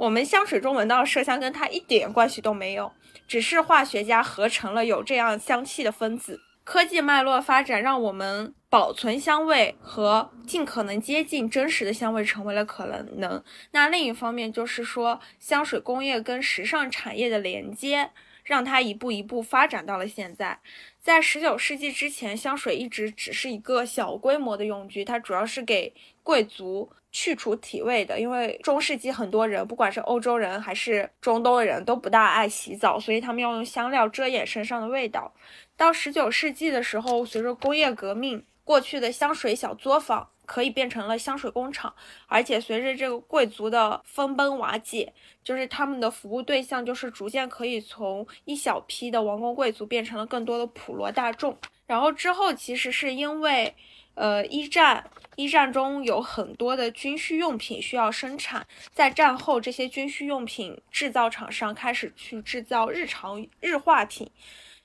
[0.00, 2.90] 我们香水中闻到的麝香跟它一点关系都没有，
[3.28, 6.40] 只是化学家合成了有这样香气的分子。
[6.64, 13.44] 科技脉络发展让我们保存香味和尽可能接近真实的香味成为了可能。
[13.72, 18.10] 那另一方面就是说，香水工业跟时尚产业的连接，
[18.42, 20.60] 让它一步一步发展到了现在。
[20.98, 25.92] 在十九世纪之前，香水一直只是一个小规模的用具，它主要是给
[26.22, 26.90] 贵族。
[27.12, 35.34] 去除体味的，因为中世纪很多人，不管是欧洲人还是中东的人，都不大爱洗澡，所以他们要用香料遮掩身上的味道。
[35.76, 41.92] 到十九世纪的时候，随着工业革命，过去的香水小作坊可以变成了香水工厂，
[42.28, 45.12] 而且随着这个贵族的分崩瓦解，
[45.42, 51.58] 就是他们的服务对象就是逐渐可以从一小批的王公贵族变成了更多的普罗大众。
[51.88, 53.74] 然后之后，其实是因为。
[54.14, 64.30] 呃，一战，一战中有很多的军需用品需要生产，在战后，这些军需用品制造厂商开始去制造日常日化品，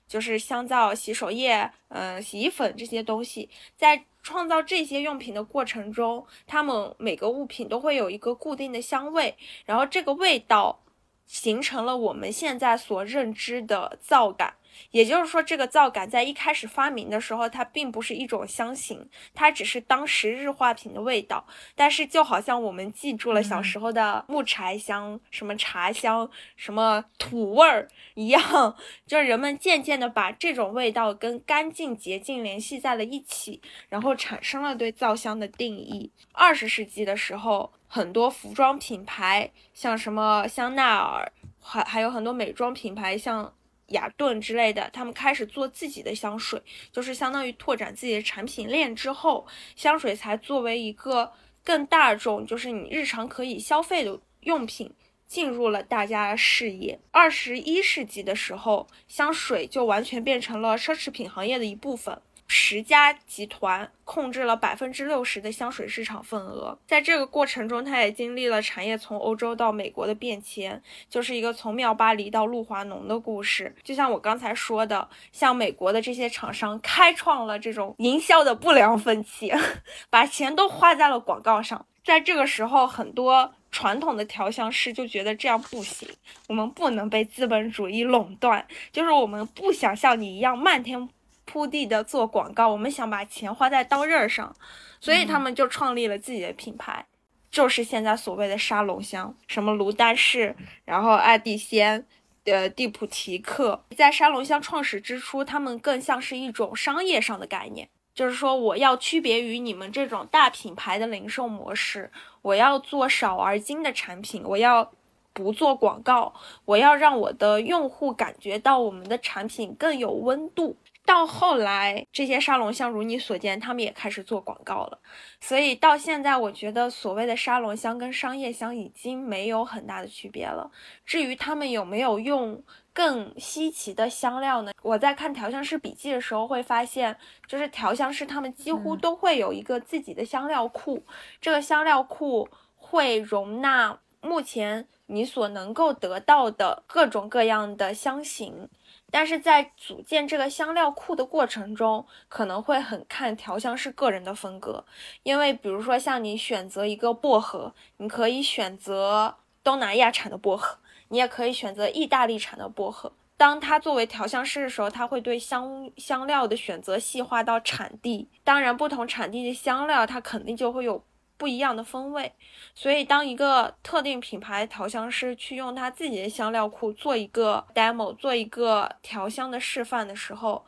[0.08, 10.80] 就是香皂、洗手液、嗯、洗衣粉这些东西，在创造这些用品的过程中，它们每个物品都会有一个固定的香味，然后这个味道
[11.26, 14.54] 形成了我们现在所认知的皂感。
[14.90, 21.46] 也就是说，这个皂感在一开始发明的时候，它并不是一种香型，它只是当时日化品的味道。
[21.74, 36.10] 但是，就好像我们记住了小时候的木柴香、什么茶香、什么土味儿一样，就是人们渐渐的把这种味道跟干净洁净联系在了一起，然后产生了对皂香的定义。
[36.32, 43.52] 二十世纪的时候，很多服装品牌，像什么香奈儿，还还有很多美妆品牌，像。
[43.88, 46.60] 雅顿之类的，他们开始做自己的香水，
[46.90, 51.32] 就是相当于拓展自己的产品链之后，香水才作为一个
[51.62, 54.92] 更大众，就是你日常可以消费的用品，
[55.26, 56.98] 进入了大家的视野。
[57.10, 62.20] 二十一世纪的时候，香水就完全变成了奢侈品行业的一部分。
[62.48, 70.80] 十家集团控制了百分之六十的香水市场份额，在这个过程中，它也经历了产业从欧洲到美国的变迁，
[71.10, 73.74] 就是一个从妙巴黎到露华浓的故事。
[73.82, 79.52] 就像我刚才说的，像美国的这些厂商开创了这种营销的不良风气，
[80.08, 81.84] 把钱都花在了广告上。
[82.04, 86.08] 在这个时候，很多传统的调香师就觉得这样不行，
[86.46, 91.08] 我们不能被资本主义垄断，就是我们不想像你一样漫天。
[91.46, 94.54] 铺地的做广告，我们想把钱花在刀刃上，
[95.00, 97.06] 所以他们就创立了自己的品牌，
[97.50, 102.04] 就是现在所谓的沙龙香，什么卢丹氏，然后爱蒂仙，
[102.44, 103.84] 呃，蒂普提克。
[103.96, 112.10] 在沙龙香创始之初，他们更像是一种商业上的概念，就是说我要区别于你们这种大品牌的零售模式，
[112.42, 114.90] 我要做少而精的产品，我要
[115.32, 116.34] 不做广告，
[116.64, 120.76] 我要让我的用户感觉到我们的产品更有温度。
[121.06, 124.98] 到后来，这些沙龙香如你所见，他们也开始做广告了。
[125.40, 130.70] 所以到现在，我觉得所谓的沙龙香跟商业香已经没有很大的区别了。
[131.04, 134.72] 至于他们有没有用更稀奇的香料呢？
[134.82, 141.04] 我在看调香师笔记的时候会发现，就是调香师他们几乎都会有一个自己的香料库，
[141.40, 148.68] 这个香料库会容纳目前你所能够得到的各种各样的香型。
[149.16, 154.84] 但是在组建这个香料库的过程中，可能会很看调香师个人的风格，
[155.22, 160.76] 因为比如说像你选择一个薄荷，你可以选择东南亚产的薄荷，
[161.08, 163.10] 你也可以选择意大利产的薄荷。
[163.38, 171.02] 当他作为调香师的时候，他会对香香料的选择细化到产地，当然不同产地的香料，它肯定就会有。
[171.38, 172.32] 不一样的风味，
[172.74, 180.64] 所以当一个特定品牌调香师去用他自己的香料库做一个 demo，做一个调香的示范的时候，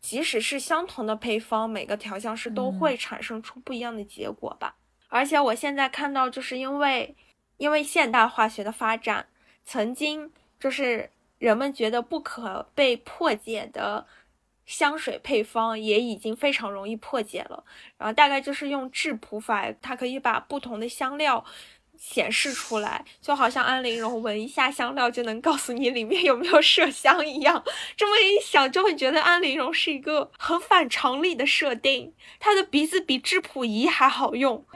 [0.00, 4.76] 即使是相同的配方，每个调香师都会产生出不一样的结果吧。
[5.08, 7.14] 而且我现在看到，就是因为
[7.58, 9.26] 因为现代化学的发展，
[9.64, 14.06] 曾经就是人们觉得不可被破解的。
[14.66, 17.64] 香水配方也已经非常容易破解了，
[17.96, 21.44] 然后大概就是用质谱法，它可以把不同的香料
[21.96, 27.64] 显示出来，就好像安陵容闻一下香料就能告诉你里面有没有麝香一样。
[27.96, 34.66] 这么一想，就会觉得安陵容是一个很反常理的设定，她的鼻子比质谱仪还好用。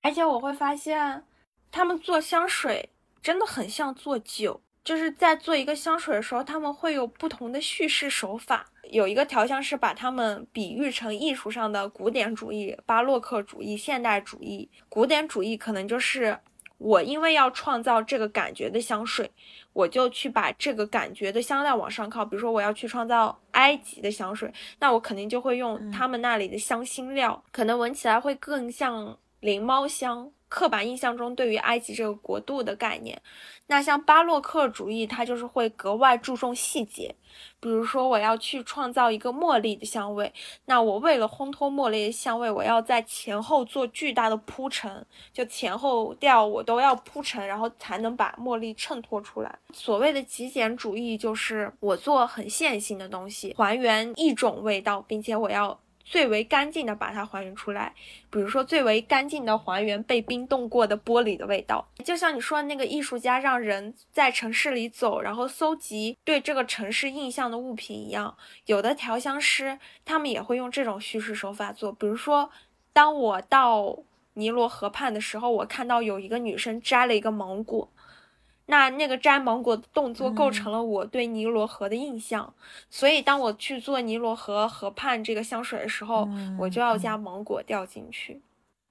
[0.00, 1.24] 而且我会发现，
[1.70, 4.62] 他们做香水真的很像做酒。
[4.84, 8.66] 就是在做一个香水的时候，他们会有不同的叙事手法。
[8.90, 14.68] 有一个调香师把他们比喻成艺术上的古典主义、巴洛克主义、现代主义。
[14.88, 16.36] 古典主义可能就是
[16.78, 19.30] 我因为要创造这个感觉的香水，
[19.72, 22.24] 我就去把这个感觉的香料往上靠。
[22.24, 30.30] 比如说我要去创造埃及的香水，那我肯定就会用他们那里的香辛料，可能闻起来会更像灵猫香。
[30.52, 33.18] 刻板印象中对于埃及这个国度的概念，
[33.68, 37.14] 那像巴洛克主义，它就是会格外注重细节。
[37.58, 40.30] 比如说，我要去创造一个茉莉的香味，
[40.66, 49.58] 那我为了烘托茉莉的香味，我要在前后做巨大的铺陈，就前后调我都要铺陈，然后才能把茉莉衬托出来。
[49.72, 55.80] 所谓的极简主义，就是我做很线性的东西，还原一种味道，并且我要。
[56.12, 57.94] 最为干净的把它还原出来，
[58.28, 68.36] 比如说最为干净的还原被冰冻过的玻璃的味道，就像你说的那个艺术家让人在城市里走，然后搜集对这个城市印象的物品一样。
[68.66, 72.50] 有的调香师他们也会用这种叙事手法做，比如说
[72.92, 73.96] 当我到
[74.34, 77.90] 尼罗河畔的时候，我看到有一个女生摘了一个芒果，
[78.66, 82.54] 那那个摘芒果的动作构成了我对尼罗河的印象，
[82.88, 88.40] 所以当我去做尼罗河河畔这个香水的时候，我就要加芒果掉进去。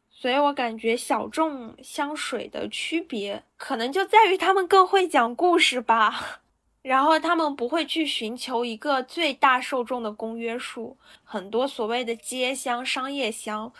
[0.10, 6.42] 所以我感觉小众香水的区别，可能就在于他们更会讲故事吧，
[6.84, 10.98] 然后他们不会去寻求一个最大受众的公约数。
[11.24, 13.74] 很多所谓的街香、商业香。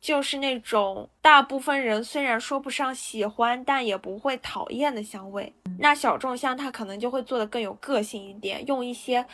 [0.00, 5.52] 就是那种大部分人虽然说不上喜欢，但也不会讨厌的香味。
[5.78, 9.26] 那小众香它可能就会做的更有个性一点，用一些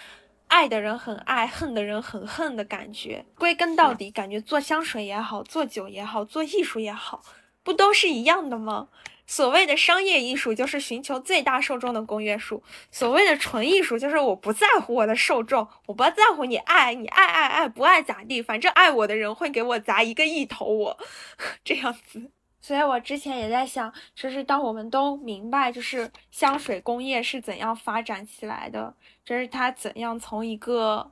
[0.48, 3.24] 爱的人很爱，恨的人很恨的感觉。
[3.38, 7.22] 归根到底，感觉做香水也好，做酒也好，做艺术也好，
[7.62, 8.88] 不都是一样的吗？
[9.26, 20.98] 所谓的商业艺术就是寻求最大受众的公约数，所谓的纯艺术就是我不在乎我的受众，我不在乎你爱你爱爱爱不爱咋地，反正爱我的人会给我砸一个亿投我，
[21.64, 22.30] 这样子。
[22.60, 28.94] 所以我之前也在想，就是当我们都明白，就是香水工业是怎样发展起来的，
[29.24, 31.10] 就是它怎样从一个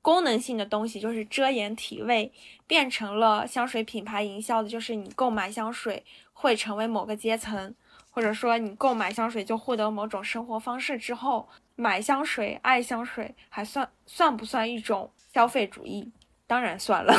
[0.00, 2.32] 功能性的东西，就是遮掩体味，
[2.66, 6.04] 变成了香水品牌营销的，就是你购买香水。
[6.38, 7.74] 会成为某个阶层，
[8.10, 16.12] 或者说你购买香水就获得某种生活方式之后，买香水、爱香水还算算不算一种消费主义？
[16.46, 17.14] 当然算了，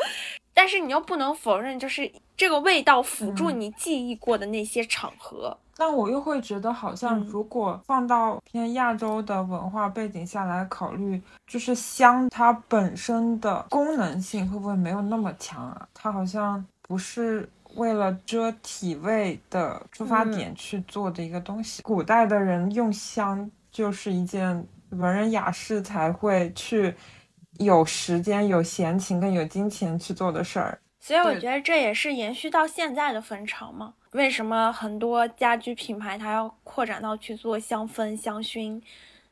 [0.54, 5.56] 但是你又不能否认，就是这个味道辅助你记忆过的那些场合。
[5.76, 15.88] 但我又会觉得，好像如果放到偏亚洲的文化背景下来考虑，就是香它本身的功能性会不会没有那么强啊？
[15.92, 17.46] 它好像不是。
[17.74, 26.94] 为了遮体味的出发点去做的一个东西，古代的人用香就是一件文人雅士才会去
[27.58, 30.78] 有时间、有闲情跟有金钱去做的事儿。
[31.00, 33.94] 所以我觉得这也是延续到现在的风潮嘛。
[34.12, 38.80] 为什么很多家居品牌它要扩展到去做香氛、香薰，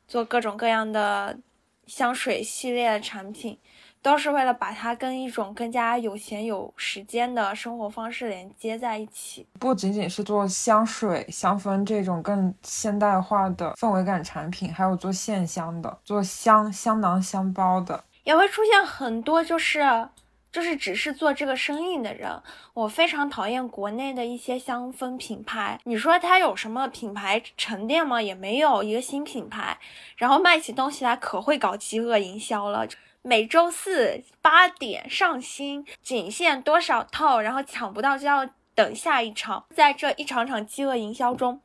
[0.07, 1.37] 做各种各样的
[1.85, 3.57] 香水系列的产品？
[4.01, 20.09] 都是为了把它跟一种更加有钱有时间的生活方式连接在一起，不仅仅是做香水、香氛这种更现代化的氛围感产品，还有做线香的、做香香囊、香包的，也会出现很多就是
[20.51, 22.41] 就是只是做这个生意的人。
[22.73, 28.19] 我非常讨厌国内的一些香氛品牌，你说它有什么品牌沉淀吗？
[28.19, 29.77] 也没有一个新品牌，
[30.17, 32.87] 然后卖起东西来可会搞饥饿营销了。
[33.23, 39.65] 每周四八点上新，仅限多少套，然后抢不到就要等下一场。
[39.75, 41.61] 在这一场场饥饿营销中，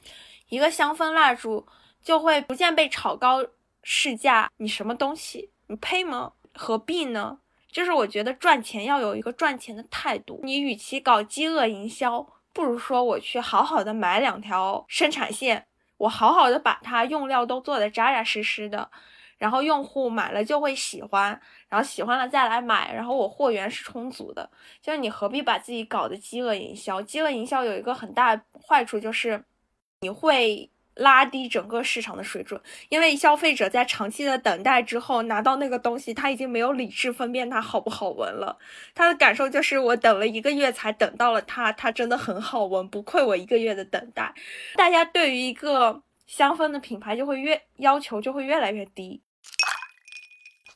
[0.50, 1.66] 一个香氛蜡烛
[2.02, 3.42] 就会逐渐被炒高
[3.82, 4.50] 市价。
[4.58, 5.50] 你什么东西？
[5.68, 6.32] 你配吗？
[6.52, 7.38] 何必呢？
[7.72, 10.40] 就是我觉得赚钱要有一个赚钱的态度。
[10.42, 18.90] 你与其搞饥饿营销，不如说我去好好的买两条生产线，我好好的把它用料都做的扎扎实实的。
[19.38, 24.48] 然后用户买了就会喜欢，然后喜欢了再来买，然后我货源是充足的，
[24.80, 27.02] 就是你何必把自己搞得饥饿营销？
[27.02, 29.44] 饥饿营销有一个很大坏处就是，
[30.00, 32.58] 你会拉低整个市场的水准，
[32.88, 38.56] 因为消费者在长期的等待之后拿到那个东西，他已经没有理智分辨它好不好闻了，
[38.94, 44.32] 他的感受就是我等了一个月才等到了它，它真的很好闻，不愧我一个月的等待。
[44.76, 49.20] 大家对于一个香氛的品牌就会越要求就会越来越低。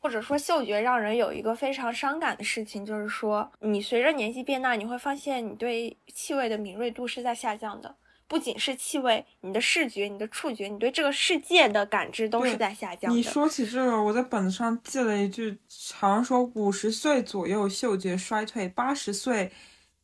[0.01, 7.95] 或者说，嗅觉让人有一个非常伤感的事情，就是说，你随着年纪变大，你会发现你对气味的敏锐度是在下降的。
[8.27, 13.17] 不仅是气味，你的视觉、你的触觉、你对这个世界的感知都是在下降的。
[13.17, 15.59] 你说起这个，我在本子上记了一句，
[15.93, 19.53] 好像说五十岁左右嗅觉衰退，八十岁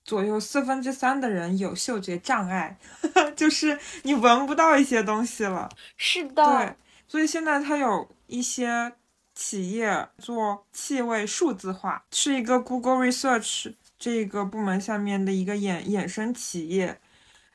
[0.04, 2.76] 左右四分之三的人有嗅觉障碍，
[3.34, 5.70] 就是你闻不到一些东西了。
[5.96, 6.44] 是的。
[6.44, 6.74] 对，
[7.08, 8.92] 所以现在它有一些。
[9.36, 16.98] 企业做气味数字化，是一个 Google Research 这个部门下面的一个衍衍生企业。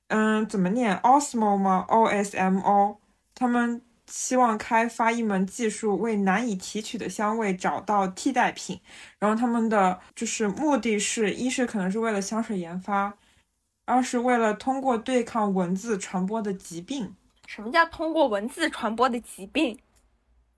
[0.07, 2.99] 嗯，怎么念？Osmo 吗？O S M O。
[3.33, 8.79] 他们希望开发一门技术，为难以提取的香味找到替代品。
[9.17, 13.17] 然后他们的就是目的是一是可能是为了香水研发，
[13.85, 17.15] 二是为了通过对抗文字传播的疾病。
[17.47, 19.79] 什么叫通过文字传播的疾病？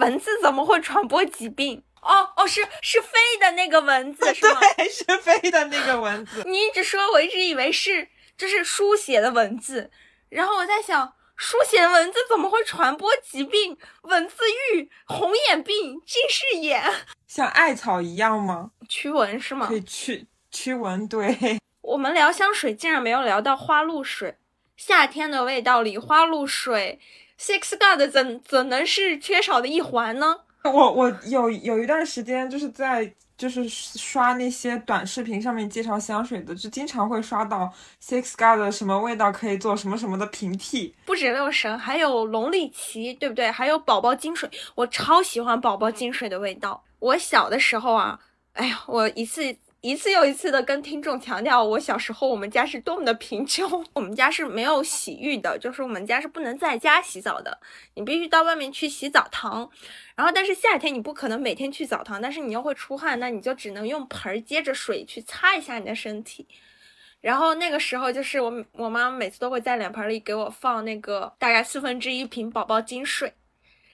[0.04, 1.82] 蚊子怎么会传播疾病？
[2.02, 4.60] 哦哦，是是飞的那个蚊子 是吗？
[4.76, 6.44] 对，是飞的那个蚊子。
[6.46, 9.90] 你一直说，我一直以为是就是书写的文字，
[10.28, 13.78] 然后我在想，书写的文字怎么会传播疾病？
[14.02, 14.36] 蚊子
[14.74, 16.84] 浴、红眼病、近视眼，
[17.26, 18.72] 像艾草一样吗？
[18.90, 19.68] 驱蚊是吗？
[19.68, 21.08] 可以驱驱蚊。
[21.08, 24.36] 对， 我们聊香水，竟然没有聊到花露水。
[24.76, 27.00] 夏天的味道里，花露水
[27.40, 30.38] ，Six God 怎怎能是缺少的一环呢？
[30.64, 37.72] 我我有有一段时间就是在就是刷那些短视频上面介绍香水的，就经常会刷到
[38.02, 40.96] Six God 的什么味道可以做什么什么的平替。
[41.06, 43.52] 不止六神，还有龙力奇，对不对？
[43.52, 46.84] 还有宝宝金水，我超喜欢宝宝金水的味道。
[47.00, 48.20] 我小的时候啊，
[48.54, 49.56] 哎呀，我一次。
[49.84, 57.60] 一次又一次的跟听众强调，我小时候我们家是多么的贫穷，我们家是没有洗浴的，就是我们家是不能在家洗澡的，
[57.96, 59.70] 你必须到外面去洗澡堂。
[60.16, 66.48] 然后，但是夏天你不可能每天去澡堂，但是你又会出汗，那你就只能用盆儿接着水去擦一下你的身体。
[67.20, 73.34] 然后那个时候，就是我我妈妈每次都会在脸盆里给我放那个大概四分之一瓶宝宝金水，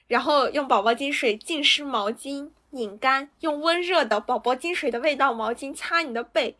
[0.06, 2.50] 然后用宝宝金水浸湿毛巾。
[2.70, 6.56] 拧干，用温热的宝宝金水的味道毛巾擦你的背，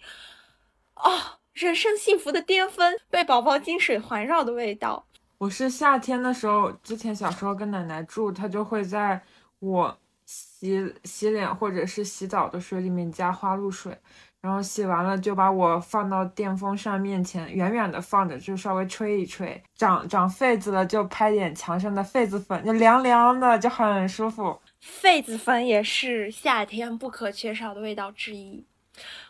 [0.94, 5.04] 哦，人生幸福的巅峰，被宝宝金水环绕的味道。
[5.38, 9.22] 我是夏天的时候，之前小时候跟奶奶住，她就会在
[9.58, 13.96] 我洗洗脸或者是洗澡的水里面加花露水，
[14.40, 24.60] 然后洗完了就把我放到电风扇面前，远远的放着，就稍微吹一吹，长长痱子了就拍点墙上的痱子粉，就凉凉的，就很舒服。
[24.84, 28.64] 痱子粉也是夏天不可缺少的味道之一。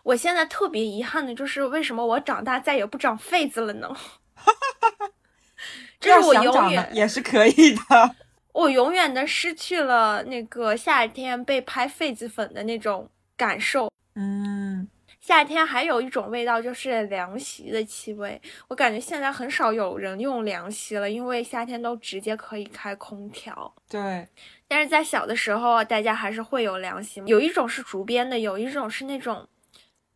[0.02, 3.96] 我现在特别遗憾的就是，为什么我长大再也不长痱子了呢？
[6.00, 8.16] 这是我永远也是可以的。
[8.52, 13.90] 我永远的失去了那个夏天被拍痱子粉的那种感受。
[14.14, 14.88] 嗯。
[15.20, 18.40] 夏天还有一种味道，就是凉席的气味。
[18.68, 23.72] 我感觉现在很少有人用凉席了，因为夏天都直接可以开空调。
[23.88, 24.26] 对，
[24.72, 27.26] 但是在小的时候，大家还是会有良心。
[27.26, 29.48] 有一种是竹编的，有一种是那种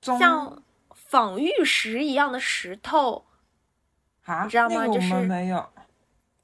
[0.01, 0.63] 像
[0.95, 3.27] 仿玉石一样的石头，
[4.25, 4.87] 啊，你知道吗？
[4.87, 5.69] 就是没有，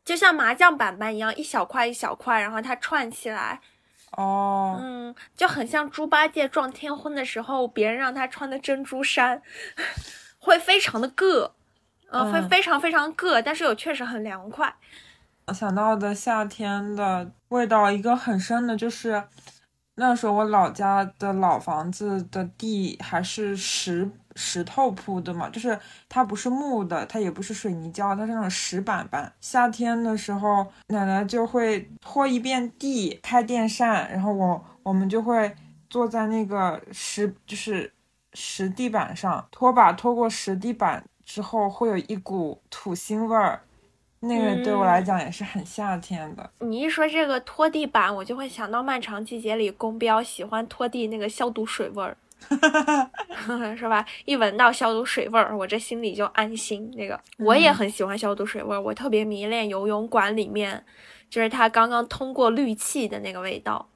[0.05, 3.61] 就像麻将板板一样，一小块一小块，然后它串起来。
[4.17, 9.41] 哦，嗯，就很像猪八戒撞天婚的时候，别人让他穿的珍珠衫，
[10.41, 11.53] 会非常的硌，
[12.09, 14.75] 呃，会非常非常硌，但是又确实很凉快。
[15.47, 19.25] 我想到的夏天的味道，一个很深的就是。
[19.97, 25.79] 那时候我老家的老房子的地还是石石头铺的嘛，就是
[26.09, 29.31] 它不是木的，它也不是水泥胶，它是那种石板板。
[29.43, 35.55] 夏天的时候，奶奶就会拖一遍地，开电扇，然后我我们就会
[35.91, 37.93] 坐在那个石就是
[38.33, 43.61] 石地板上，拖把拖过石地板之后，会有一股土腥味儿。
[44.21, 46.51] 那个对我来讲也是很夏天的。
[46.61, 52.17] 你一说这个拖地板，我就会想到漫长季节里公标喜欢拖地那个消毒水味儿，
[53.77, 54.05] 是吧？
[54.27, 56.91] 一闻到消毒水味儿，我这心里就安心。
[56.97, 60.85] 那个我也很喜欢消毒水味儿，我特别迷恋游泳馆里面，
[61.31, 63.89] 就是它刚刚通过氯气的那个味道。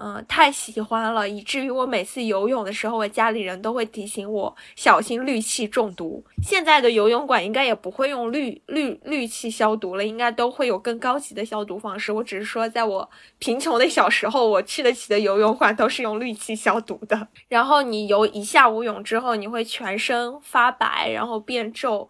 [0.00, 6.24] 嗯，太喜欢了，以至于我每次游泳的时候，我家里人都会提醒我小心氯气中毒。
[6.40, 12.12] 现在的游泳馆应该也不会用氯氯氯气消毒了，应该都会有更高级的消毒方式。
[12.12, 17.26] 我只是说，在我贫穷的小时候，我去得起的游泳馆都是用氯气消毒的。
[17.48, 22.08] 然后你游一下午泳之后，你会全身发白，然后变皱。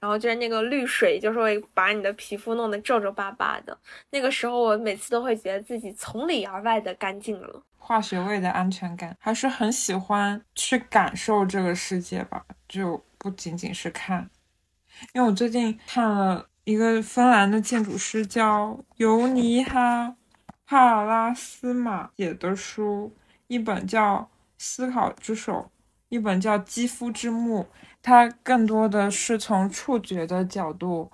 [0.00, 3.78] 然后就是那个绿水，就是会把你的皮肤弄得皱皱巴巴的。
[4.10, 7.62] 那个时候，我每次都会觉得自己从里而外的干净了。
[7.76, 14.30] 化学味的安全感，还是很喜欢去感受这个世界吧，就不仅仅是看。
[15.12, 20.14] 因为我最近看了一个芬兰的建筑师叫尤尼哈
[20.64, 23.14] 帕拉斯马写的书，
[23.48, 24.16] 一本叫
[24.56, 25.52] 《思考之手》，
[26.08, 27.60] 一本叫《肌肤之目》。
[28.02, 31.10] 他更多的是从触觉的角度，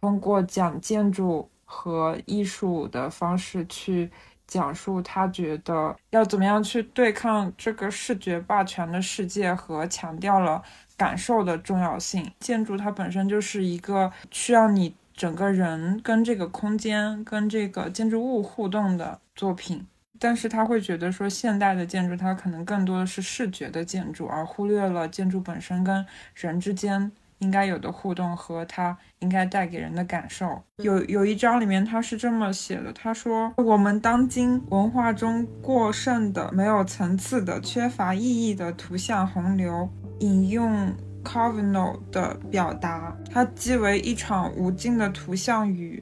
[0.00, 4.10] 通过讲建筑和艺术的方式去
[4.46, 10.62] 讲述他觉得要怎么样去对抗这个视觉霸权的世界，和强调了
[10.96, 12.30] 感受的重要性。
[12.40, 19.86] 建筑它本身就是一个需要你整个人跟这个空间、跟这个建筑物互动的作品。
[20.22, 26.06] 但是他会觉得说，现代的建筑它可能更多的是视觉的建筑，而忽略了建筑本身跟
[26.36, 30.62] 人之间应该有的互动和它应该带给人的感受。
[30.76, 40.94] 有有一章里面他是这么写的，他说：“我们当今文化中过剩的、没有层次的、缺乏意义的图像洪流。”引用
[41.24, 46.00] Cavino 的表达，它即为一场无尽的图像雨，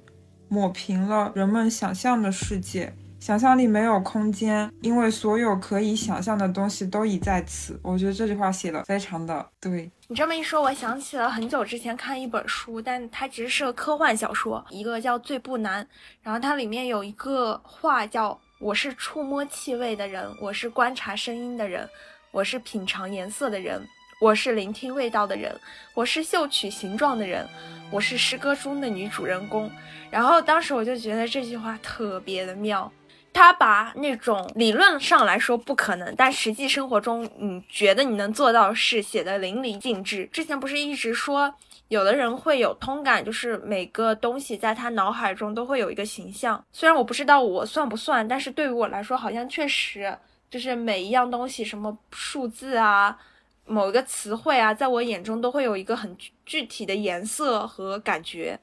[0.48, 2.92] 抹平了人们想象的世界。
[3.20, 7.78] 想象力没有空间，因为所有可以想象的东西都已在此。
[7.82, 9.90] 我觉得这句话写的非常的对。
[10.08, 15.84] 你这么一说，我想起了很久之前看一本书，但它其实是个科幻小说，一个叫《最不难》，
[16.22, 21.86] 然后它里面有一个话叫“我是触摸气味的人，我是观察声音的人，
[22.32, 23.86] 我是品尝颜色的人，
[24.22, 25.54] 我是聆听味道的人，
[25.92, 27.46] 我是嗅取形状的人，
[27.90, 29.70] 我是诗歌中的女主人公”。
[30.10, 32.90] 然后当时我就觉得这句话特别的妙。
[33.33, 40.28] 他把那种理论上来说不可能，但实际生活中你觉得你能做到事写的淋漓尽致。
[40.33, 41.55] 之前不是一直说
[41.89, 46.62] 有的人会有通感，就是每个东西在他脑海中都会有一个形象。
[46.72, 50.16] 虽然我不知道我算不算，但是对于我来说，好像确实
[50.51, 53.16] 就是每一样东西，什么数字啊，
[53.64, 58.59] 某一个词汇啊，在我眼中都会有一个很具体的颜色和感觉。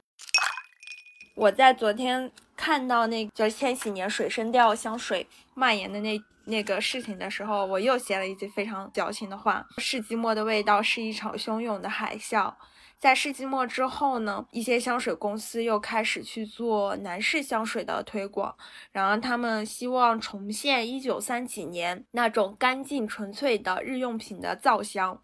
[1.35, 2.31] 我在昨天。
[2.57, 12.53] 看到那就是千禧年水生调香水蔓延的那那个事情的时候，我又写了一句非常矫情的话：世纪末的味道是一场汹涌的海啸。
[12.99, 18.55] 在世纪末之后呢，一些香水公司又开始去做男士香水的推广，
[18.91, 25.21] 然后他们希望重现一九三几年那种干净纯粹的日用品的皂香。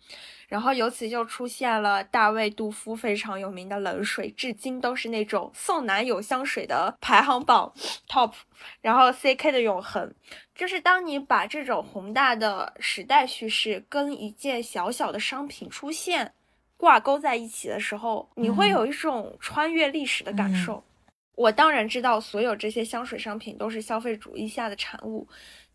[0.47, 7.73] 然后由此就出现了大卫杜夫非常有名的冷水，至今都是那种送男友香水的排行榜
[8.07, 8.33] top。
[8.81, 10.13] 然后 CK 的永恒，
[10.53, 16.33] 就是当你把这种宏大的时代叙事跟一件小小的商品出现
[16.83, 20.83] 挂钩在一起的时候，你会有一种穿越历史的感受。
[21.33, 25.25] 我当然知道，所有这些香水商品都是消费主义下的产物。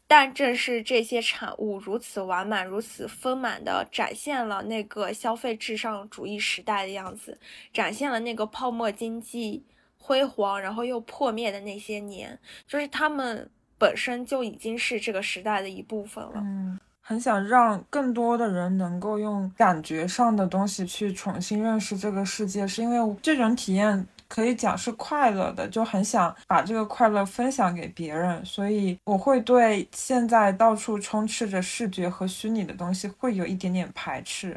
[0.07, 7.39] 但正是这些产物如此完满、如此丰满地展现了那个消费至上主义时代的样子，
[7.73, 9.65] 展现了那个泡沫经济
[9.97, 16.35] 辉煌然后又破灭的那些年，就是他们本身就已经是这个时代的一部分了。
[16.37, 16.79] 嗯，
[17.09, 24.07] 很想让更多的人能够用感觉上的东西去重新认识这个世界，是因为这种体验。
[24.29, 34.49] 可以讲是快乐的，就很想把这个快乐分享给别人，所以我会对现在到处充斥着视觉和虚拟的东西会有一点点排斥，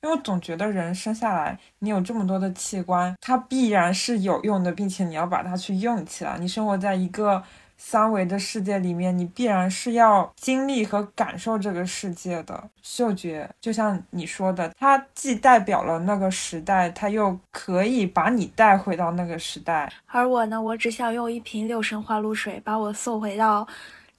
[0.00, 6.38] 因为我总觉得人生下来，你有这么多的器官，它必然是有用的，并且你要把它去用起来。
[6.38, 7.42] 你生活在一个。
[7.78, 12.70] 三维的世界里面，你必然是要经历和感受这个世界的。
[12.82, 19.92] 嗅觉就像你说的，它既代表了那个时代，它又可以把你带回到那个时代。
[20.06, 23.68] 而我呢，我只想用一瓶六神花露水把我送回到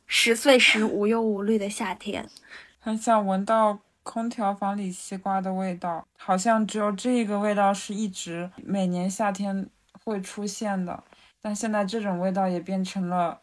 [0.05, 2.30] 十岁时无忧无虑的夏天。
[2.80, 9.68] 很想闻到空调房里西瓜的味道，好像只有这个味道是一直每年夏天
[10.05, 11.03] 会出现的，
[11.41, 13.41] 但现在这种味道也变成了。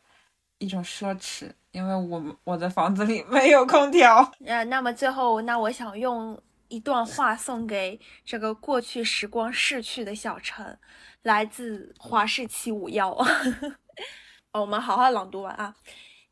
[0.58, 4.32] 一种奢侈，因为我们我的房子里没有空调。
[4.46, 10.78] 呃，那么最后，那我想用一段话送给这个过去时光逝去的小陈，
[11.22, 13.16] 来自华氏七五幺。
[14.52, 15.74] 我们好好朗读完啊。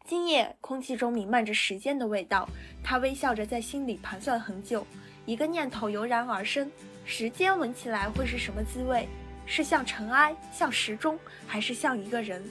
[0.05, 2.49] 今夜空气中弥漫着时间的味道，
[2.83, 4.87] 他微笑着在心里盘算很久，
[5.27, 6.71] 一个念头油然而生：
[7.05, 9.09] 时间闻起来会是什么滋味？
[9.47, 12.43] 是像尘埃，像时钟，还是像一个人？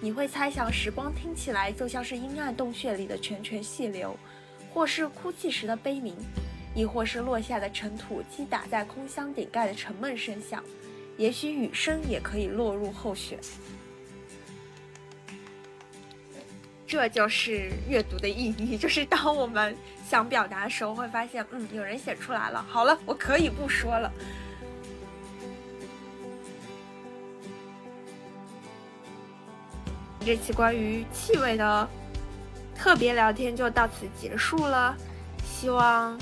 [0.00, 4.16] 你会猜想时光听起来就像是阴暗洞穴里的泉泉细流，
[4.72, 6.14] 或是哭泣时的悲鸣，
[6.74, 10.62] 亦或是落下的尘土击打在空箱顶盖的沉闷声响。
[11.16, 13.36] 也许雨声也可以落入后选。
[16.86, 19.76] 这就是阅读的意义，就是当我们
[20.08, 22.64] 想表达的时候，会发现，嗯，有人写出来了。
[22.68, 24.10] 好了，我可以不说了。
[30.24, 31.88] 这期关于气味的
[32.76, 34.94] 特别聊天就到此结束了。
[35.44, 36.18] 希望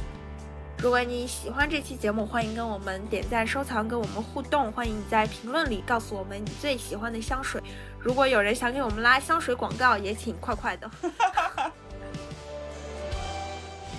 [0.79, 4.71] 如果你喜欢这期节目，欢迎跟我们点赞、收藏，跟我们互动。
[4.73, 7.61] 欢迎你在评论里告诉我们你最喜欢的香水。
[7.99, 10.89] 如果有人想给我们拉香水广告，也请快快的，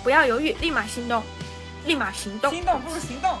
[0.02, 1.22] 不要犹豫，立马行动，
[1.84, 3.36] 立马行动，心动不如行动。